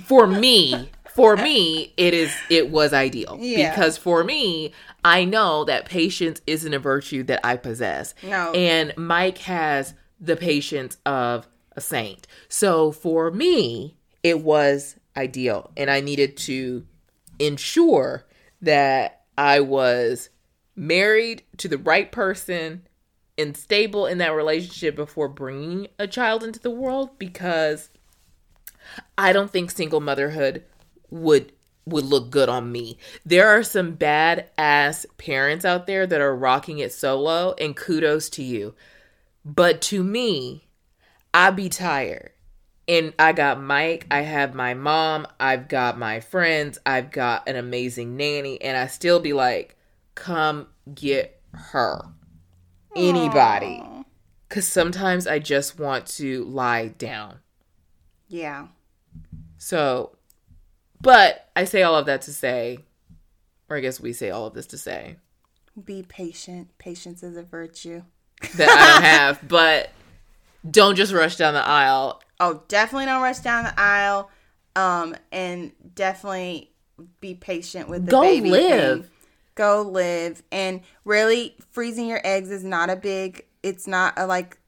for 0.03 0.27
me, 0.27 0.89
for 1.15 1.37
me, 1.37 1.93
it 1.95 2.13
is 2.13 2.35
it 2.49 2.69
was 2.69 2.91
ideal 2.91 3.37
Yeah. 3.39 3.69
because 3.71 3.97
for 3.97 4.25
me, 4.25 4.73
I 5.07 5.23
know 5.23 5.63
that 5.63 5.85
patience 5.85 6.41
isn't 6.45 6.73
a 6.73 6.79
virtue 6.79 7.23
that 7.23 7.39
I 7.45 7.55
possess. 7.55 8.13
No. 8.21 8.51
And 8.51 8.93
Mike 8.97 9.37
has 9.39 9.93
the 10.19 10.35
patience 10.35 10.97
of 11.05 11.47
a 11.77 11.81
saint. 11.81 12.27
So 12.49 12.91
for 12.91 13.31
me, 13.31 13.95
it 14.21 14.41
was 14.41 14.99
ideal 15.15 15.71
and 15.77 15.89
I 15.89 16.01
needed 16.01 16.35
to 16.37 16.85
ensure 17.39 18.25
that 18.61 19.21
I 19.37 19.61
was 19.61 20.29
married 20.75 21.43
to 21.57 21.69
the 21.69 21.77
right 21.77 22.11
person 22.11 22.85
and 23.37 23.55
stable 23.55 24.07
in 24.07 24.17
that 24.17 24.35
relationship 24.35 24.97
before 24.97 25.29
bringing 25.29 25.87
a 25.97 26.07
child 26.07 26.43
into 26.43 26.59
the 26.59 26.69
world 26.69 27.17
because 27.17 27.91
I 29.17 29.31
don't 29.31 29.51
think 29.51 29.71
single 29.71 30.01
motherhood 30.01 30.65
would 31.09 31.53
would 31.87 32.05
look 32.05 32.29
good 32.29 32.49
on 32.49 32.71
me. 32.71 32.97
There 33.25 33.47
are 33.47 33.63
some 33.63 33.93
bad 33.93 34.49
ass 34.57 35.05
parents 35.17 35.65
out 35.65 35.87
there 35.87 36.05
that 36.05 36.21
are 36.21 36.35
rocking 36.35 36.79
it 36.79 36.91
solo 36.91 37.55
and 37.59 37.75
kudos 37.75 38.29
to 38.31 38.43
you. 38.43 38.75
But 39.45 39.81
to 39.83 40.03
me, 40.03 40.67
I 41.33 41.51
be 41.51 41.69
tired. 41.69 42.31
And 42.89 43.13
I 43.19 43.33
got 43.33 43.61
Mike, 43.61 44.07
I 44.09 44.21
have 44.21 44.53
my 44.53 44.73
mom, 44.73 45.27
I've 45.39 45.67
got 45.67 45.99
my 45.99 46.21
friends, 46.21 46.79
I've 46.85 47.11
got 47.11 47.47
an 47.47 47.57
amazing 47.57 48.15
nanny, 48.15 48.61
and 48.61 48.77
I 48.77 48.87
still 48.87 49.19
be 49.19 49.33
like, 49.33 49.75
come 50.15 50.67
get 50.93 51.41
her. 51.51 52.01
Anybody. 52.95 53.83
Cause 54.47 54.65
sometimes 54.65 55.27
I 55.27 55.39
just 55.39 55.77
want 55.77 56.07
to 56.07 56.45
lie 56.45 56.87
down. 56.87 57.39
Yeah. 58.29 58.67
So, 59.57 60.16
but 61.01 61.49
I 61.55 61.65
say 61.65 61.83
all 61.83 61.95
of 61.95 62.05
that 62.07 62.21
to 62.23 62.33
say, 62.33 62.79
or 63.69 63.77
I 63.77 63.79
guess 63.81 63.99
we 63.99 64.13
say 64.13 64.29
all 64.29 64.45
of 64.47 64.53
this 64.53 64.67
to 64.67 64.77
say 64.77 65.17
Be 65.83 66.03
patient. 66.03 66.69
Patience 66.77 67.23
is 67.23 67.35
a 67.37 67.43
virtue. 67.43 68.03
that 68.55 68.69
I 68.69 68.93
don't 68.93 69.03
have, 69.03 69.47
but 69.47 69.89
don't 70.69 70.95
just 70.95 71.13
rush 71.13 71.35
down 71.37 71.53
the 71.53 71.65
aisle. 71.65 72.21
Oh, 72.39 72.61
definitely 72.67 73.05
don't 73.05 73.21
rush 73.23 73.39
down 73.39 73.63
the 73.63 73.79
aisle. 73.79 74.29
Um, 74.75 75.15
and 75.31 75.71
definitely 75.95 76.71
be 77.19 77.33
patient 77.33 77.89
with 77.89 78.05
the 78.05 78.11
Go 78.11 78.21
baby 78.21 78.51
live. 78.51 79.01
thing. 79.05 79.11
Go 79.55 79.81
live. 79.81 80.43
And 80.51 80.81
really, 81.03 81.55
freezing 81.71 82.07
your 82.07 82.21
eggs 82.23 82.51
is 82.51 82.63
not 82.63 82.91
a 82.91 82.95
big. 82.95 83.45
It's 83.63 83.87
not 83.87 84.13
a 84.17 84.27
like. 84.27 84.59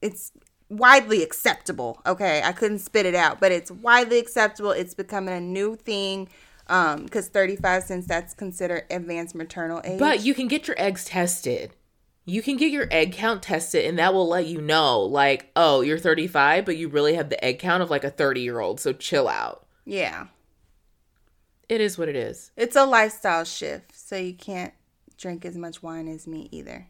It's 0.00 0.32
widely 0.78 1.22
acceptable. 1.22 2.00
Okay, 2.06 2.42
I 2.44 2.52
couldn't 2.52 2.80
spit 2.80 3.06
it 3.06 3.14
out, 3.14 3.40
but 3.40 3.52
it's 3.52 3.70
widely 3.70 4.18
acceptable. 4.18 4.70
It's 4.72 4.94
becoming 4.94 5.34
a 5.34 5.40
new 5.40 5.76
thing. 5.76 6.28
Um, 6.68 7.04
because 7.04 7.28
35 7.28 7.82
cents 7.82 8.06
that's 8.06 8.34
considered 8.34 8.84
advanced 8.88 9.34
maternal 9.34 9.82
age. 9.84 9.98
But 9.98 10.24
you 10.24 10.32
can 10.32 10.46
get 10.48 10.68
your 10.68 10.76
eggs 10.80 11.04
tested. 11.04 11.72
You 12.24 12.40
can 12.40 12.56
get 12.56 12.70
your 12.70 12.86
egg 12.90 13.12
count 13.12 13.42
tested, 13.42 13.84
and 13.84 13.98
that 13.98 14.14
will 14.14 14.28
let 14.28 14.46
you 14.46 14.60
know, 14.60 15.00
like, 15.00 15.50
oh, 15.56 15.80
you're 15.80 15.98
35, 15.98 16.64
but 16.64 16.76
you 16.76 16.88
really 16.88 17.14
have 17.14 17.28
the 17.30 17.44
egg 17.44 17.58
count 17.58 17.82
of 17.82 17.90
like 17.90 18.04
a 18.04 18.10
30 18.10 18.40
year 18.42 18.60
old. 18.60 18.78
So 18.78 18.92
chill 18.92 19.26
out. 19.28 19.66
yeah, 19.84 20.28
It 21.68 21.80
is 21.80 21.98
what 21.98 22.08
it 22.08 22.16
is. 22.16 22.52
it's 22.56 22.76
a 22.76 22.84
lifestyle 22.86 23.44
shift, 23.44 23.98
so 23.98 24.16
you 24.16 24.32
can't 24.34 24.72
drink 25.18 25.44
as 25.44 25.56
much 25.56 25.82
wine 25.82 26.06
as 26.06 26.28
me 26.28 26.48
either. 26.52 26.88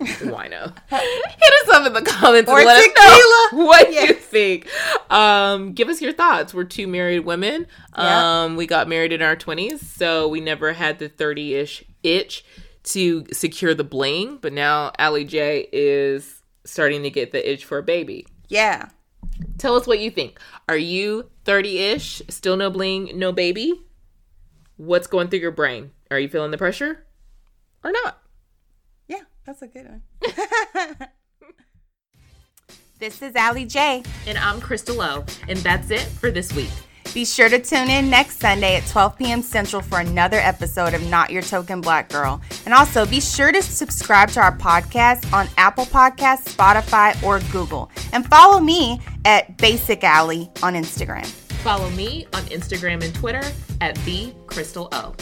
Wino. 0.20 0.74
Hit 0.88 1.52
us 1.62 1.68
up 1.74 1.86
in 1.86 1.92
the 1.92 2.02
comments 2.02 2.50
Or 2.50 2.58
and 2.58 2.66
let 2.66 2.78
us 2.96 3.50
know 3.52 3.58
what 3.66 3.92
Yes. 3.92 4.08
you 4.08 4.14
think. 4.14 4.68
Um, 5.12 5.72
give 5.72 5.88
us 5.88 6.00
your 6.00 6.12
thoughts. 6.12 6.54
We're 6.54 6.64
two 6.64 6.86
married 6.86 7.20
women. 7.20 7.66
Yeah. 7.96 8.42
Um, 8.44 8.56
we 8.56 8.66
got 8.66 8.88
married 8.88 9.12
in 9.12 9.22
our 9.22 9.36
twenties, 9.36 9.86
so 9.86 10.26
we 10.28 10.40
never 10.40 10.72
had 10.72 10.98
the 10.98 11.08
thirty 11.08 11.54
ish 11.54 11.84
itch 12.02 12.44
to 12.84 13.26
secure 13.32 13.74
the 13.74 13.84
bling. 13.84 14.38
But 14.40 14.52
now 14.54 14.92
Allie 14.98 15.24
J 15.24 15.68
is 15.72 16.42
starting 16.64 17.02
to 17.02 17.10
get 17.10 17.32
the 17.32 17.52
itch 17.52 17.64
for 17.64 17.78
a 17.78 17.82
baby. 17.82 18.26
Yeah. 18.48 18.88
Tell 19.58 19.74
us 19.76 19.86
what 19.86 19.98
you 20.00 20.10
think. 20.10 20.40
Are 20.68 20.76
you 20.76 21.28
thirty 21.44 21.78
ish, 21.78 22.22
still 22.28 22.56
no 22.56 22.70
bling, 22.70 23.18
no 23.18 23.32
baby? 23.32 23.72
What's 24.76 25.06
going 25.06 25.28
through 25.28 25.40
your 25.40 25.50
brain? 25.50 25.90
Are 26.10 26.18
you 26.18 26.28
feeling 26.28 26.50
the 26.52 26.58
pressure 26.58 27.04
or 27.84 27.92
not? 27.92 28.18
Yeah, 29.50 29.54
that's 29.58 29.62
a 29.62 29.66
good 29.66 29.88
one. 29.88 31.08
this 32.98 33.22
is 33.22 33.34
Allie 33.34 33.64
J. 33.64 34.02
And 34.26 34.38
I'm 34.38 34.60
Crystal 34.60 35.00
O, 35.00 35.24
and 35.48 35.58
that's 35.58 35.90
it 35.90 36.02
for 36.02 36.30
this 36.30 36.52
week. 36.52 36.70
Be 37.12 37.24
sure 37.24 37.48
to 37.48 37.58
tune 37.58 37.90
in 37.90 38.08
next 38.08 38.38
Sunday 38.38 38.76
at 38.76 38.86
12 38.86 39.18
p.m. 39.18 39.42
Central 39.42 39.82
for 39.82 39.98
another 39.98 40.36
episode 40.36 40.94
of 40.94 41.04
Not 41.10 41.30
Your 41.30 41.42
Token 41.42 41.80
Black 41.80 42.08
Girl. 42.08 42.40
And 42.64 42.72
also 42.72 43.04
be 43.04 43.20
sure 43.20 43.50
to 43.50 43.60
subscribe 43.60 44.28
to 44.30 44.40
our 44.40 44.56
podcast 44.56 45.32
on 45.32 45.48
Apple 45.56 45.86
Podcasts, 45.86 46.54
Spotify, 46.54 47.20
or 47.24 47.40
Google. 47.50 47.90
And 48.12 48.24
follow 48.28 48.60
me 48.60 49.00
at 49.24 49.56
Basic 49.56 50.04
Alley 50.04 50.48
on 50.62 50.74
Instagram. 50.74 51.26
Follow 51.64 51.90
me 51.90 52.26
on 52.34 52.42
Instagram 52.44 53.02
and 53.02 53.12
Twitter 53.12 53.42
at 53.80 53.96
the 54.04 54.32
Crystal 54.46 54.88
O. 54.92 55.14